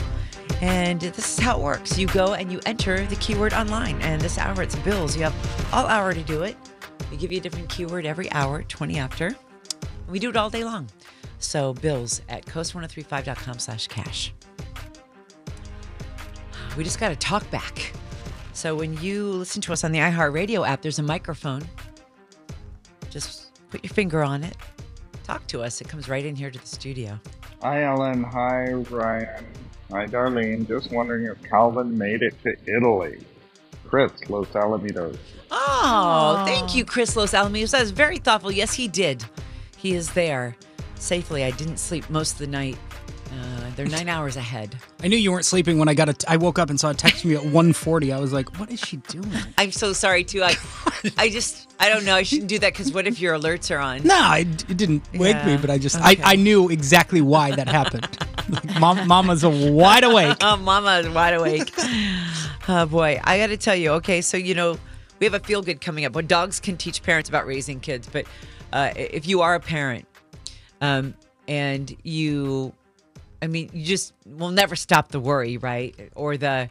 [0.62, 1.98] And this is how it works.
[1.98, 4.02] You go and you enter the keyword online.
[4.02, 5.16] And this hour it's bills.
[5.16, 6.56] You have all hour to do it.
[7.12, 9.36] We give you a different keyword every hour, 20 after.
[10.10, 10.88] We do it all day long.
[11.40, 14.34] So bills at coast1035.com slash cash.
[16.78, 17.94] We just got to talk back.
[18.54, 21.64] So when you listen to us on the iHeartRadio app, there's a microphone.
[23.10, 24.56] Just put your finger on it.
[25.24, 25.82] Talk to us.
[25.82, 27.20] It comes right in here to the studio.
[27.62, 28.24] Hi, Ellen.
[28.24, 29.46] Hi, Ryan.
[29.92, 30.68] Hi, Darlene.
[30.68, 33.26] Just wondering if Calvin made it to Italy.
[33.88, 35.18] Chris, Los Alamitos.
[35.52, 37.72] Oh, thank you, Chris Los Alamitos.
[37.72, 38.52] That was very thoughtful.
[38.52, 39.24] Yes, he did.
[39.86, 40.56] He is there
[40.96, 41.44] safely.
[41.44, 42.76] I didn't sleep most of the night.
[43.32, 44.76] Uh, they're nine hours ahead.
[45.04, 46.16] I knew you weren't sleeping when I got a.
[46.28, 48.12] I woke up and saw a text from you at 1:40.
[48.12, 49.30] I was like, "What is she doing?"
[49.60, 50.42] I'm so sorry too.
[50.42, 50.56] I,
[51.20, 52.16] I just, I don't know.
[52.16, 54.02] I shouldn't do that because what if your alerts are on?
[54.02, 56.20] No, I, it didn't wake me, but I just Okay.
[56.24, 58.08] I, I knew exactly why that happened.
[58.50, 60.38] Like, Mom, Mama's wide awake.
[60.42, 61.72] oh, mama's wide awake.
[62.68, 63.92] oh boy, I got to tell you.
[63.94, 64.80] Okay, so you know
[65.20, 66.14] we have a feel good coming up.
[66.16, 68.26] What dogs can teach parents about raising kids, but
[68.76, 70.06] uh, if you are a parent,
[70.82, 71.16] um,
[71.48, 72.74] and you,
[73.42, 75.96] I mean, you just will never stop the worry, right?
[76.14, 76.70] Or the,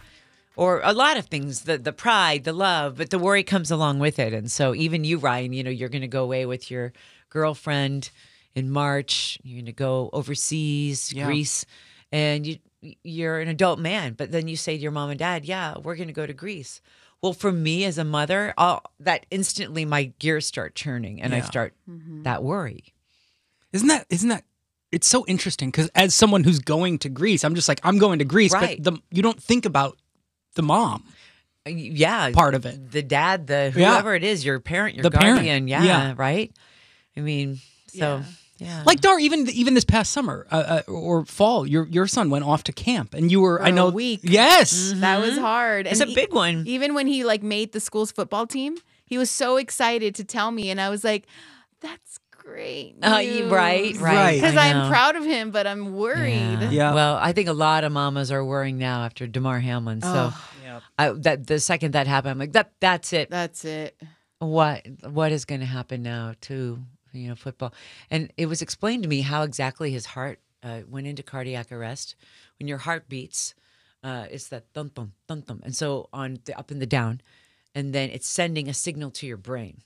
[0.54, 4.00] or a lot of things, the the pride, the love, but the worry comes along
[4.00, 4.34] with it.
[4.34, 6.92] And so even you, Ryan, you know, you're going to go away with your
[7.30, 8.10] girlfriend
[8.54, 9.38] in March.
[9.42, 11.24] You're going to go overseas, Yeah.
[11.24, 11.64] Greece,
[12.12, 12.58] and you
[13.02, 14.12] you're an adult man.
[14.12, 16.34] But then you say to your mom and dad, "Yeah, we're going to go to
[16.34, 16.82] Greece."
[17.24, 21.38] Well, for me as a mother, I'll, that instantly my gears start churning, and I
[21.38, 21.44] Yeah.
[21.44, 22.24] start mm-hmm.
[22.24, 22.92] that worry.
[23.72, 24.44] Isn't that isn't that
[24.92, 28.18] it's so interesting because as someone who's going to Greece, I'm just like I'm going
[28.18, 28.76] to Greece, Right.
[28.82, 29.96] but the you don't think about
[30.54, 31.02] the mom.
[31.66, 32.90] Uh, yeah, part of it.
[32.90, 33.92] The dad, the Yeah.
[33.92, 35.36] whoever it is, your parent, your The parent.
[35.36, 35.66] guardian.
[35.66, 36.14] Yeah, Yeah.
[36.18, 36.52] right.
[37.16, 38.22] I mean, so
[38.58, 38.82] yeah.
[38.86, 42.44] Like Dar, even even this past summer uh, uh, or fall, your your son went
[42.44, 44.20] off to camp, and you were For I a know week.
[44.22, 45.86] Yes, That was hard.
[45.86, 46.64] It's And a big one.
[46.66, 48.76] Even when he like made the school's football team,
[49.06, 51.26] he was so excited to tell me, and I was like,
[51.80, 54.34] "That's great, Uh, you- right, right.
[54.36, 56.94] Because I I'm proud of him, but I'm worried." Yeah.
[56.94, 60.00] Well, I think a lot of mamas are worrying now after Damar Hamlin.
[60.02, 60.50] So Oh.
[60.98, 63.30] I, that the second that happened, I'm like, that that's it.
[63.30, 63.96] That's it.
[64.40, 66.78] What what is going to happen now to
[67.14, 67.72] you know football?
[68.10, 72.14] And it was explained to me how exactly his heart uh, went into cardiac arrest.
[72.58, 73.54] When your heart beats,
[74.02, 77.20] uh, it's that thump thump thump thump, and so on the up and the down,
[77.74, 79.82] and then it's sending a signal to your brain.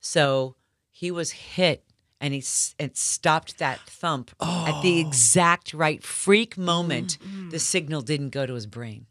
[0.00, 0.56] So
[0.90, 1.82] he was hit.
[2.18, 2.42] And he
[2.78, 7.18] it stopped that thump at the exact right freak moment.
[7.50, 9.04] The signal didn't go to his brain.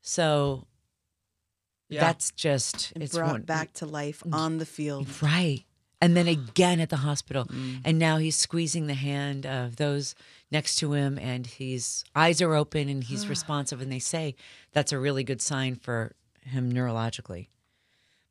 [0.00, 0.66] So
[1.88, 2.00] Yeah.
[2.00, 5.06] that's just And it's brought one, back to life on the field.
[5.22, 5.64] right.
[6.04, 7.46] And then again at the hospital.
[7.46, 7.80] Mm.
[7.84, 10.14] And now he's squeezing the hand of those
[10.50, 14.34] next to him and his eyes are open and he's responsive and they say
[14.72, 17.48] that's a really good sign for him neurologically.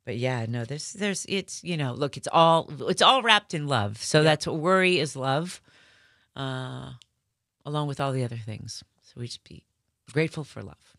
[0.04, 3.66] but yeah, no, there's there's it's you know, look, it's all it's all wrapped in
[3.66, 4.02] love.
[4.02, 5.60] So that's what worry is love,
[6.36, 6.92] uh,
[7.64, 8.84] along with all the other things.
[9.02, 9.64] So we just be
[10.12, 10.96] grateful for love.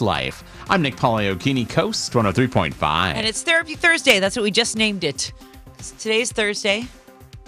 [0.00, 0.44] ngc.com/life.
[0.68, 3.14] I'm Nick Poliokini, Coast 103.5.
[3.14, 4.20] And it's Therapy Thursday.
[4.20, 5.32] That's what we just named it.
[5.98, 6.86] Today's Thursday,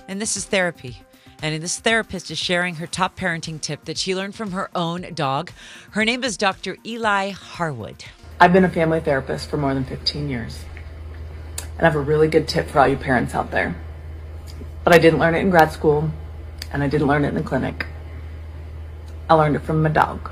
[0.07, 1.03] and this is therapy.
[1.41, 5.07] And this therapist is sharing her top parenting tip that she learned from her own
[5.15, 5.53] dog.
[5.93, 6.77] Her name is Dr.
[6.85, 8.05] Eli Harwood.
[8.41, 10.65] I've been a family therapist for more than 15 years.
[11.77, 13.77] And I have a really good tip for all you parents out there.
[14.83, 16.11] But I didn't learn it in grad school,
[16.73, 17.87] and I didn't learn it in the clinic.
[19.31, 20.31] I learned it from my dog.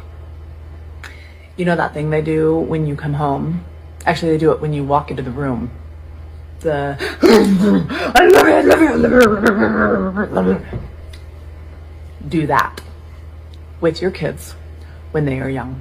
[1.57, 3.65] You know that thing they do when you come home?
[4.05, 5.71] Actually, they do it when you walk into the room.
[6.61, 6.97] The
[8.15, 10.79] I love you, I love you, I love love you.
[12.29, 12.83] Do that
[13.81, 14.53] with your kids
[15.13, 15.81] when they are young.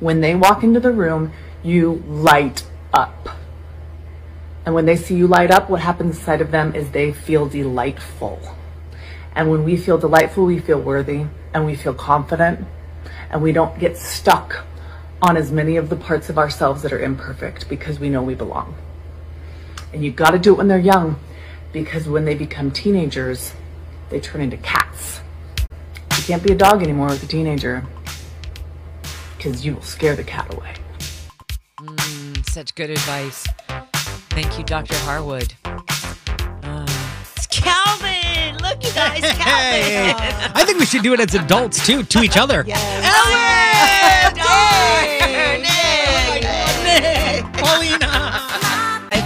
[0.00, 1.32] When they walk into the room,
[1.62, 3.28] you light up.
[4.64, 7.46] And when they see you light up, what happens inside of them is they feel
[7.46, 8.40] delightful.
[9.34, 12.66] And when we feel delightful, we feel worthy and we feel confident
[13.30, 14.64] and we don't get stuck
[15.20, 18.34] on as many of the parts of ourselves that are imperfect because we know we
[18.34, 18.74] belong.
[19.92, 21.18] And you've got to do it when they're young
[21.72, 23.52] because when they become teenagers,
[24.10, 25.20] they turn into cats.
[26.16, 27.84] You can't be a dog anymore with a teenager
[29.36, 30.74] because you will scare the cat away.
[31.80, 33.46] Mm, such good advice.
[34.30, 34.94] Thank you, Dr.
[34.98, 35.54] Harwood.
[35.64, 36.86] Uh,
[37.34, 38.56] it's Calvin.
[38.58, 39.82] Look, you guys, Calvin.
[39.82, 40.12] Hey,
[40.54, 42.64] I think we should do it as adults too, to each other.
[42.68, 44.34] At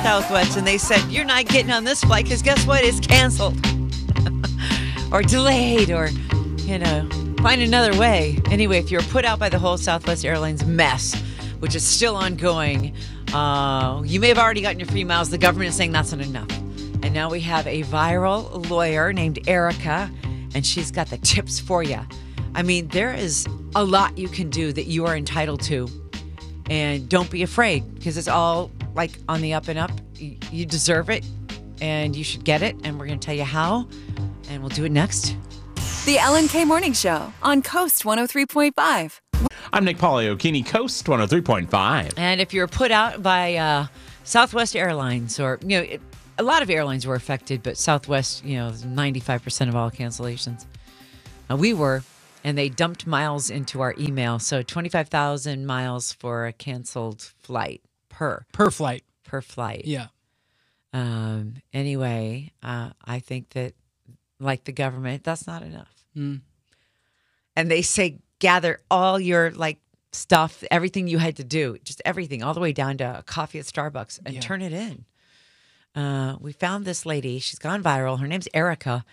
[0.03, 2.83] Southwest, and they said you're not getting on this flight because guess what?
[2.83, 3.55] It's canceled
[5.13, 6.09] or delayed, or
[6.63, 7.09] you know,
[7.41, 8.37] find another way.
[8.51, 11.15] Anyway, if you're put out by the whole Southwest Airlines mess,
[11.61, 12.97] which is still ongoing,
[13.33, 15.31] uh, you may have already gotten your free miles.
[15.31, 16.51] The government is saying that's not enough,
[17.05, 20.11] and now we have a viral lawyer named Erica,
[20.53, 22.01] and she's got the tips for you.
[22.57, 23.47] I mean, there is
[23.77, 25.89] a lot you can do that you are entitled to
[26.69, 29.91] and don't be afraid because it's all like on the up and up.
[30.17, 31.25] You, you deserve it
[31.81, 32.77] and you should get it.
[32.85, 33.89] And we're going to tell you how,
[34.49, 35.37] and we'll do it next.
[36.05, 39.21] The Ellen K Morning Show on Coast 103.5.
[39.73, 42.15] I'm Nick Poliokini, Coast 103.5.
[42.17, 43.87] And if you're put out by uh,
[44.25, 46.01] Southwest Airlines, or, you know, it,
[46.39, 50.67] a lot of airlines were affected, but Southwest, you know, 95% of all cancellations.
[51.51, 52.03] Uh, we were,
[52.45, 54.39] and they dumped miles into our email.
[54.39, 57.81] So 25,000 miles for a canceled flight
[58.23, 58.47] per.
[58.53, 59.03] Per flight.
[59.25, 59.85] Per flight.
[59.85, 60.07] Yeah.
[60.93, 63.75] Um, anyway, uh, I think that,
[64.39, 65.93] like the government, that's not enough.
[66.17, 66.43] Mm.
[67.57, 69.79] And they say gather all your like
[70.13, 73.59] stuff, everything you had to do, just everything, all the way down to a coffee
[73.59, 74.41] at Starbucks, and Yeah.
[74.41, 75.05] turn it in.
[75.95, 77.39] Uh, we found this lady.
[77.39, 78.21] She's gone viral.
[78.21, 79.05] Her name's Erica,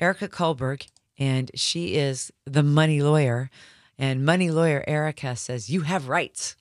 [0.00, 0.86] Erica Kullberg,
[1.18, 3.50] and she is the money lawyer.
[3.98, 6.56] And money lawyer Erica says you have rights.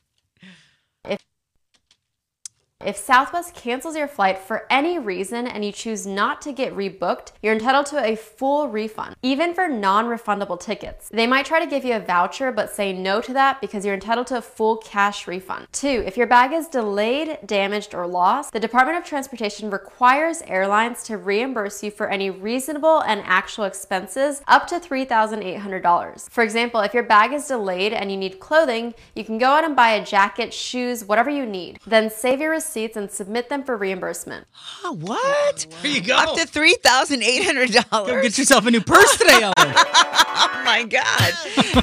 [2.85, 7.31] If Southwest cancels your flight for any reason and you choose not to get rebooked,
[7.41, 11.09] you're entitled to a full refund, even for non refundable tickets.
[11.11, 13.95] They might try to give you a voucher, but say no to that because you're
[13.95, 15.67] entitled to a full cash refund.
[15.71, 21.01] Two, if your bag is delayed, damaged, or lost, the Department of Transportation requires airlines
[21.05, 26.29] to reimburse you for any reasonable and actual expenses up to $3,800.
[26.29, 29.63] For example, if your bag is delayed and you need clothing, you can go out
[29.63, 31.79] and buy a jacket, shoes, whatever you need.
[31.87, 34.45] Then save your receipts and submit them for reimbursement.
[34.83, 35.67] what?
[35.81, 36.17] There you go.
[36.17, 38.11] Up to three thousand eight hundred dollars.
[38.11, 39.53] Go get yourself a new purse today, Ellen.
[39.57, 41.33] oh my god!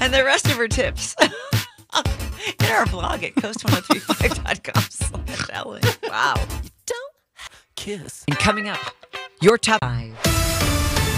[0.02, 5.82] And the rest of her tips in our blog at coast1035.com slash Ellen.
[6.08, 6.34] Wow.
[6.62, 7.14] You don't
[7.76, 8.24] kiss.
[8.28, 8.78] And coming up,
[9.40, 10.12] your top five.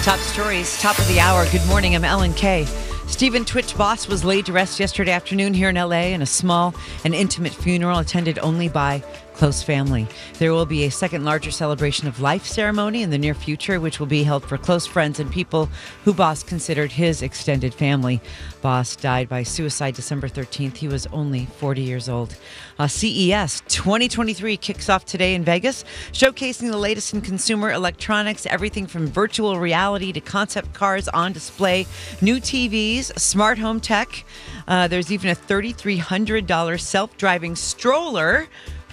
[0.04, 1.44] Top stories, top of the hour.
[1.50, 1.96] Good morning.
[1.96, 2.66] I'm Ellen Kay.
[3.08, 6.74] Stephen Twitch Boss was laid to rest yesterday afternoon here in LA in a small
[7.04, 9.02] and intimate funeral attended only by
[9.36, 10.06] close family.
[10.38, 14.00] There will be a second larger celebration of life ceremony in the near future, which
[14.00, 15.68] will be held for close friends and people
[16.04, 18.20] who Boss considered his extended family.
[18.62, 20.76] Boss died by suicide December 13th.
[20.76, 22.36] He was only 40 years old.
[22.78, 28.86] Uh, CES 2023 kicks off today in Vegas, showcasing the latest in consumer electronics, everything
[28.86, 31.86] from virtual reality to concept cars on display,
[32.22, 34.24] new TVs, smart home tech.
[34.66, 38.46] Uh, there's even a $3,300 self driving stroller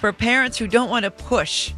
[0.04, 1.72] for parents who don't want to push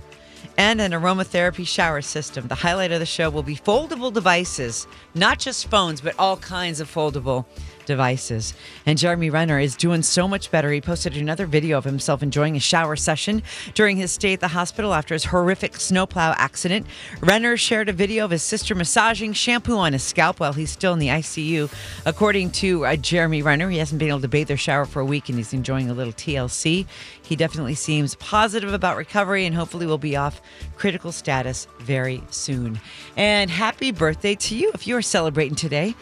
[0.59, 2.49] and an aromatherapy shower system.
[2.49, 6.81] The highlight of the show will be foldable devices, not just phones, but all kinds
[6.81, 7.45] of foldable
[7.87, 8.53] devices.
[8.84, 10.70] And Jeremy Renner is doing so much better.
[10.70, 13.43] He posted another video of himself enjoying a shower session
[13.74, 16.87] during his stay at the hospital after his horrific snowplow accident.
[17.20, 20.93] Renner shared a video of his sister massaging shampoo on his scalp while he's still
[20.93, 21.72] in the ICU.
[22.05, 25.07] According to uh, Jeremy Renner, he hasn't been able to bathe or shower for a
[25.07, 26.87] week and he's enjoying a little TLC.
[27.22, 30.41] He definitely seems positive about recovery and hopefully will be off
[30.76, 32.80] critical status very soon.
[33.16, 35.95] And happy birthday to you if you are celebrating today.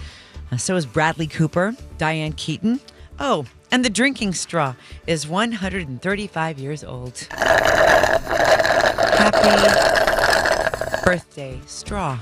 [0.54, 2.78] Uh, so is Bradley Cooper, Diane Keaton.
[3.18, 7.18] Oh, and the drinking straw is 135 years old.
[9.18, 9.50] Happy
[11.04, 12.20] birthday, straw.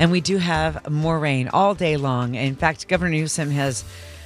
[0.00, 2.34] And we do have more rain all day long.
[2.34, 3.84] In fact, Governor Newsom has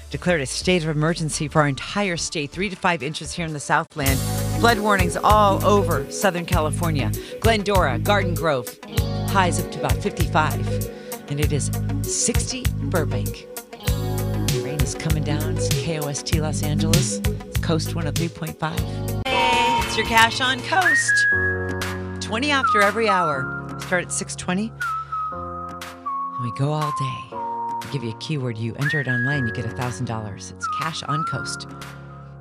[0.09, 3.53] declared a state of emergency for our entire state, three to five inches here in
[3.53, 4.18] the Southland.
[4.61, 7.12] Flood warnings all over Southern California.
[7.40, 8.78] Glendora, Garden Grove,
[9.28, 11.01] highs up to about 55.
[11.33, 11.70] And it is
[12.03, 13.47] 60 Burbank.
[14.62, 15.57] Rain is coming down.
[15.57, 17.22] It's KOST Los Angeles.
[17.62, 19.26] Coast 103.5.
[19.26, 22.20] Hey, it's your cash on Coast.
[22.20, 23.66] 20 after every hour.
[23.80, 24.70] Start at 620.
[25.33, 27.18] And we go all day.
[27.33, 28.59] I give you a keyword.
[28.59, 30.53] You enter it online, you get $1,000.
[30.55, 31.66] It's cash on Coast.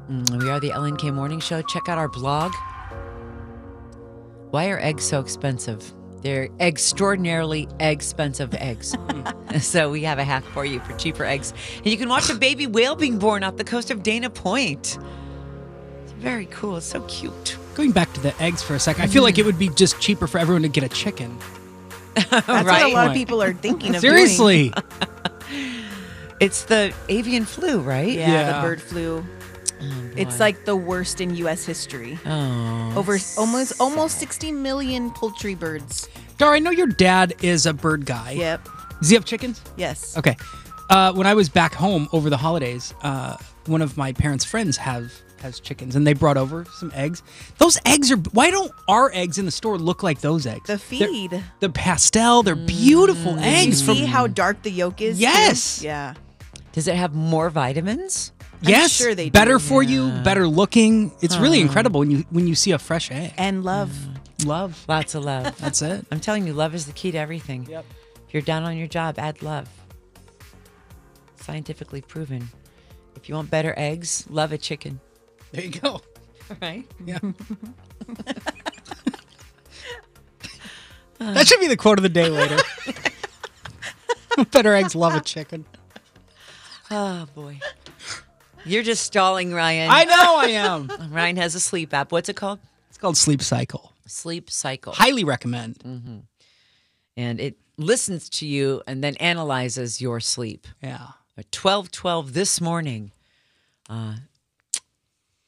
[0.10, 1.62] Mm, we are the Ellen K Morning Show.
[1.62, 2.52] Check out our blog.
[4.50, 5.94] Why are eggs so expensive?
[6.22, 8.94] They're extraordinarily expensive eggs.
[8.94, 9.58] Hmm.
[9.58, 11.54] so we have a hack for you for cheaper eggs.
[11.78, 14.98] And you can watch a baby whale being born off the coast of Dana Point.
[16.04, 16.78] It's very cool.
[16.78, 17.58] It's so cute.
[17.74, 20.00] Going back to the eggs for a second, I feel like it would be just
[20.00, 21.38] cheaper for everyone to get a chicken.
[22.16, 24.70] That's what a lot of people are thinking of Seriously.
[24.70, 24.84] doing.
[26.40, 28.12] It's the avian flu, right?
[28.12, 28.54] Yeah, Yeah.
[28.62, 29.24] the bird flu.
[30.18, 31.66] It's like the worst in U.S.
[31.66, 32.18] history.
[32.26, 32.94] Oh.
[32.96, 36.08] Over almost almost 60 million poultry birds.
[36.38, 38.32] Dar, I know your dad is a bird guy.
[38.32, 38.68] Yep.
[39.00, 39.62] Does he have chickens?
[39.78, 40.18] Yes.
[40.18, 40.36] Okay.
[40.90, 44.78] Uh, when I was back home over the holidays, uh, one of my parents' friends
[44.78, 45.12] have
[45.42, 47.24] has chickens, and they brought over some eggs.
[47.58, 48.18] Those eggs are.
[48.18, 50.68] Why don't our eggs in the store look like those eggs?
[50.68, 51.44] The feed, They're- feed.
[51.62, 52.44] the pastel.
[52.44, 53.82] They're beautiful Did eggs.
[53.82, 55.18] you from see how dark the yolk is?
[55.18, 55.24] too?
[55.24, 55.82] Yes.
[55.82, 56.14] Yeah.
[56.74, 58.32] Does it have more vitamins?
[58.62, 59.60] Yes, sure they better do.
[59.60, 61.12] for you, better looking.
[61.22, 63.34] It's really incredible when you when you see a fresh egg.
[63.38, 63.90] And love.
[63.90, 64.46] Mm.
[64.46, 64.86] Love.
[64.88, 65.58] Lots of love.
[65.60, 66.06] That's it.
[66.12, 67.68] I'm telling you, love is the key to everything.
[67.70, 67.86] Yep.
[68.28, 69.70] If you're down on your job, add love.
[71.36, 72.50] Scientifically proven.
[73.16, 75.00] If you want better eggs, love a chicken.
[75.52, 76.02] There you go.
[76.62, 76.86] Right?
[77.06, 77.20] Yeah.
[81.20, 82.58] that should be the quote of the day later.
[84.52, 85.66] Better eggs love a chicken.
[86.90, 87.60] Oh boy.
[88.66, 89.90] You're just stalling, Ryan.
[89.92, 90.92] I know I am.
[91.12, 92.12] Ryan has a sleep app.
[92.12, 92.60] What's it called?
[92.90, 93.94] It's called Sleep Cycle.
[94.06, 94.94] Sleep Cycle.
[94.94, 95.78] Highly recommend.
[95.82, 96.20] hmm
[97.18, 100.68] And it listens to you and then analyzes your sleep.
[100.82, 101.08] Yeah.
[101.38, 103.12] At 1212 this morning,
[103.90, 104.16] uh,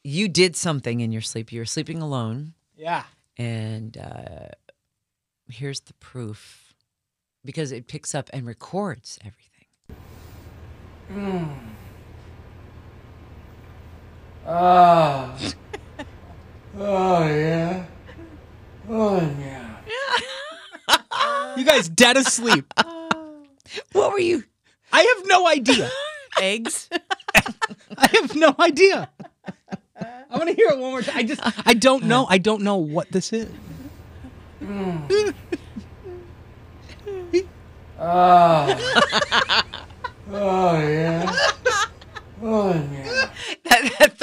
[0.03, 1.51] you did something in your sleep.
[1.51, 2.53] You were sleeping alone.
[2.75, 3.03] Yeah.
[3.37, 4.47] And uh,
[5.49, 6.73] here's the proof
[7.45, 9.67] because it picks up and records everything.
[11.11, 11.57] Mm.
[14.45, 15.37] Ah.
[16.77, 17.85] oh, yeah.
[18.89, 19.77] Oh, yeah.
[21.55, 22.73] You guys dead asleep.
[23.93, 24.43] what were you?
[24.91, 25.89] I have no idea.
[26.41, 26.89] Eggs.
[27.35, 29.09] I have no idea.
[29.95, 31.17] I want to hear it one more time.
[31.17, 32.25] I just, I don't know.
[32.27, 33.49] I don't know what this is.
[34.61, 35.07] Oh.
[40.31, 41.35] oh, yeah.
[42.41, 43.02] Oh, yeah.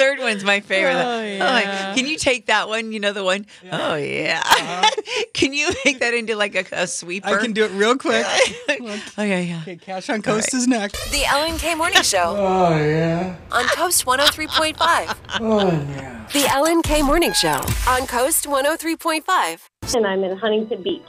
[0.01, 0.93] That, that third one's my favorite.
[0.93, 1.95] Oh, like, oh, yeah.
[1.95, 2.91] can you take that one?
[2.91, 3.45] You know the one?
[3.71, 4.41] Oh yeah.
[4.43, 5.23] Uh-huh.
[5.33, 7.27] can you make that into like a, a sweeper?
[7.27, 8.25] I can do it real quick.
[8.69, 8.79] okay,
[9.17, 9.39] oh, yeah.
[9.39, 9.59] yeah.
[9.61, 11.11] Okay, Cash on Coast is next.
[11.11, 13.35] The Ellen K Morning Show Oh, yeah.
[13.51, 15.15] on Coast 103.5.
[15.39, 16.27] Oh, yeah.
[16.33, 19.95] The Ellen K Morning Show on Coast 103.5.
[19.95, 21.01] And I'm in Huntington Beach.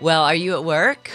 [0.00, 1.10] Well, are you at work?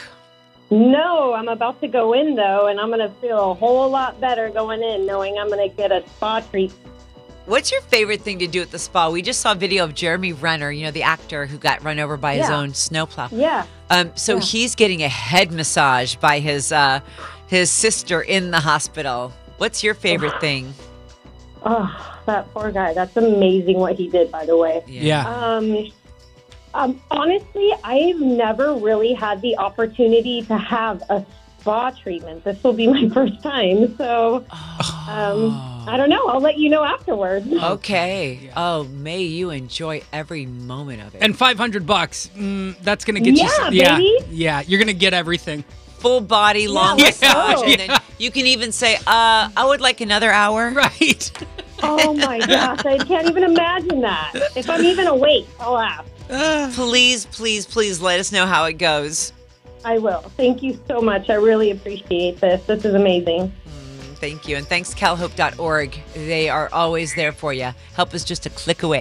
[0.70, 4.20] No, I'm about to go in though, and I'm going to feel a whole lot
[4.20, 6.72] better going in knowing I'm going to get a spa treat.
[7.46, 9.10] What's your favorite thing to do at the spa?
[9.10, 11.98] We just saw a video of Jeremy Renner, you know, the actor who got run
[11.98, 12.58] over by his Yeah.
[12.58, 13.30] own snowplow.
[13.32, 13.66] Yeah.
[13.90, 14.42] Um, so Yeah.
[14.42, 17.00] he's getting a head massage by his uh,
[17.48, 19.32] his sister in the hospital.
[19.60, 20.74] What's your favorite thing?
[21.66, 22.94] Oh, that poor guy.
[22.94, 24.84] That's amazing what he did, by the way.
[24.86, 25.26] Yeah.
[25.28, 25.90] Um,
[26.78, 31.26] um, honestly, I've never really had the opportunity to have a
[31.60, 32.44] spa treatment.
[32.44, 33.98] This will be my first time.
[33.98, 34.46] So
[35.08, 35.52] um,
[35.88, 36.28] I don't know.
[36.28, 37.48] I'll let you know afterwards.
[37.78, 38.52] Okay.
[38.56, 41.22] Oh, may you enjoy every moment of it.
[41.24, 42.30] And 500 bucks.
[42.36, 43.44] Mm, that's going to get you.
[43.44, 43.98] Yeah, some- yeah.
[43.98, 44.18] baby.
[44.30, 44.62] Yeah.
[44.68, 45.64] You're going to get everything.
[46.00, 47.88] Full body, long Yeah, massage, and yeah.
[47.88, 51.32] then you can even say, uh, "I would like another hour." Right.
[51.82, 54.32] Oh my gosh, I can't even imagine that.
[54.56, 56.08] If I'm even awake, I'll ask.
[56.74, 59.32] please, please, please let us know how it goes.
[59.86, 60.22] I will.
[60.36, 61.30] Thank you so much.
[61.30, 62.66] I really appreciate this.
[62.66, 63.50] This is amazing.
[63.50, 64.58] Mm, thank you.
[64.58, 65.98] And thanks, calhope.org.
[66.14, 67.72] They are always there for you.
[67.94, 69.00] Help us just a click away.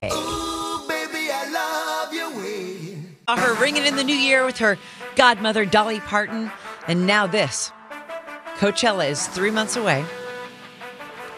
[3.29, 4.79] Saw Her ringing in the new year with her
[5.17, 6.53] godmother, Dolly Parton.
[6.87, 7.73] And now this
[8.59, 10.05] Coachella is three months away.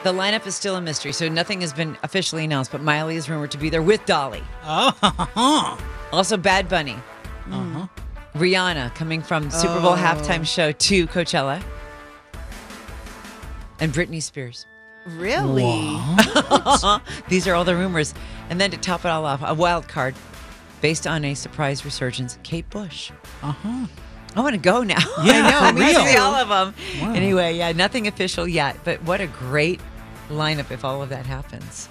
[0.05, 3.29] The lineup is still a mystery, so nothing has been officially announced, but Miley is
[3.29, 4.43] rumored to be there with Dolly.
[4.65, 5.79] Oh.
[6.11, 6.97] Also, Bad Bunny.
[7.51, 7.87] Uh-huh.
[8.35, 9.97] Rihanna coming from Super Bowl Oh.
[9.97, 11.63] halftime show to Coachella.
[13.79, 14.65] And Britney Spears.
[15.07, 15.99] Really?
[17.29, 18.15] These are all the rumors.
[18.49, 20.15] And then to top it all off, a wild card
[20.81, 23.11] based on a surprise resurgence, Kate Bush.
[23.43, 23.87] Uh huh.
[24.35, 24.97] I want to go now.
[25.25, 25.59] Yeah, I know.
[25.59, 26.07] for I need real.
[26.07, 26.75] see all of them.
[27.03, 27.13] Wow.
[27.15, 29.81] Anyway, yeah, nothing official yet, but what a great
[30.29, 31.89] lineup if all of that happens.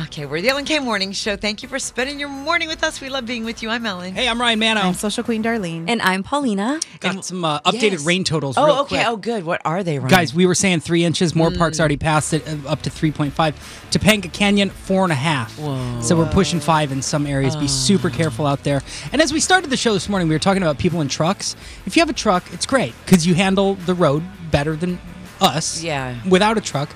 [0.00, 1.34] Okay, we're the Ellen K Morning Show.
[1.36, 3.00] Thank you for spending your morning with us.
[3.00, 3.68] We love being with you.
[3.68, 4.14] I'm Ellen.
[4.14, 4.80] Hey, I'm Ryan Manno.
[4.82, 5.86] I'm Social Queen Darlene.
[5.88, 6.78] And I'm Paulina.
[7.00, 8.06] Got some uh, updated Yes.
[8.06, 8.88] rain totals Oh, real okay.
[8.98, 9.06] quick.
[9.08, 9.44] Oh, good.
[9.44, 10.08] What are they, Ryan?
[10.08, 11.34] Guys, we were saying three inches.
[11.34, 11.58] More Mm.
[11.58, 13.56] parks already passed it, uh, up to 3.5.
[13.90, 15.58] Topanga Canyon, four and a half.
[15.58, 16.00] Whoa.
[16.00, 17.56] So we're pushing five in some areas.
[17.56, 18.84] Be super careful out there.
[19.12, 21.56] And as we started the show this morning, we were talking about people in trucks.
[21.86, 24.22] If you have a truck, it's great because you handle the road
[24.52, 25.00] better than
[25.40, 26.14] us Yeah.
[26.28, 26.90] without a truck.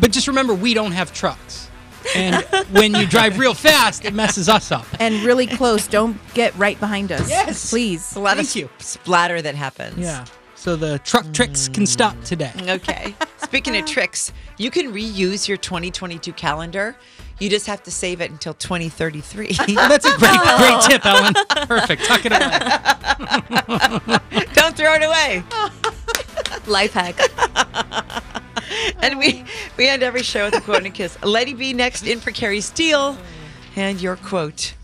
[0.00, 1.68] But just remember, we don't have trucks.
[2.14, 4.86] And when you drive real fast, it messes us up.
[5.00, 5.86] And really close.
[5.86, 7.28] Don't get right behind us.
[7.28, 7.70] Yes.
[7.70, 8.16] Please.
[8.16, 8.70] a lot Thank of you.
[8.78, 9.98] splatter that happens.
[9.98, 10.24] Yeah.
[10.54, 11.88] So the truck tricks can mm.
[11.88, 12.52] stop today.
[12.60, 13.14] Okay.
[13.44, 16.96] Speaking of tricks, you can reuse your 2022 calendar.
[17.38, 19.52] You just have to save it until 2033.
[19.74, 21.34] That's a great, great tip, Ellen.
[21.66, 22.04] Perfect.
[22.04, 22.44] Tuck it away.
[24.54, 25.44] Don't throw it away.
[26.66, 27.16] Life hack.
[29.00, 29.44] And we
[29.76, 31.16] we end every show with a quote and a kiss.
[31.22, 33.16] Letty B next in for Carrie Steele.
[33.76, 34.74] And your quote.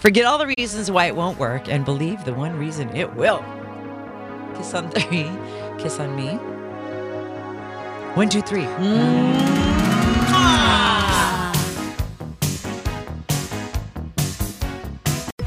[0.00, 3.44] Forget all the reasons why it won't work and believe the one reason it will.
[4.56, 5.30] Kiss on three.
[5.78, 6.38] Kiss on me.
[8.14, 8.64] One, two, three.
[8.64, 9.69] Mm.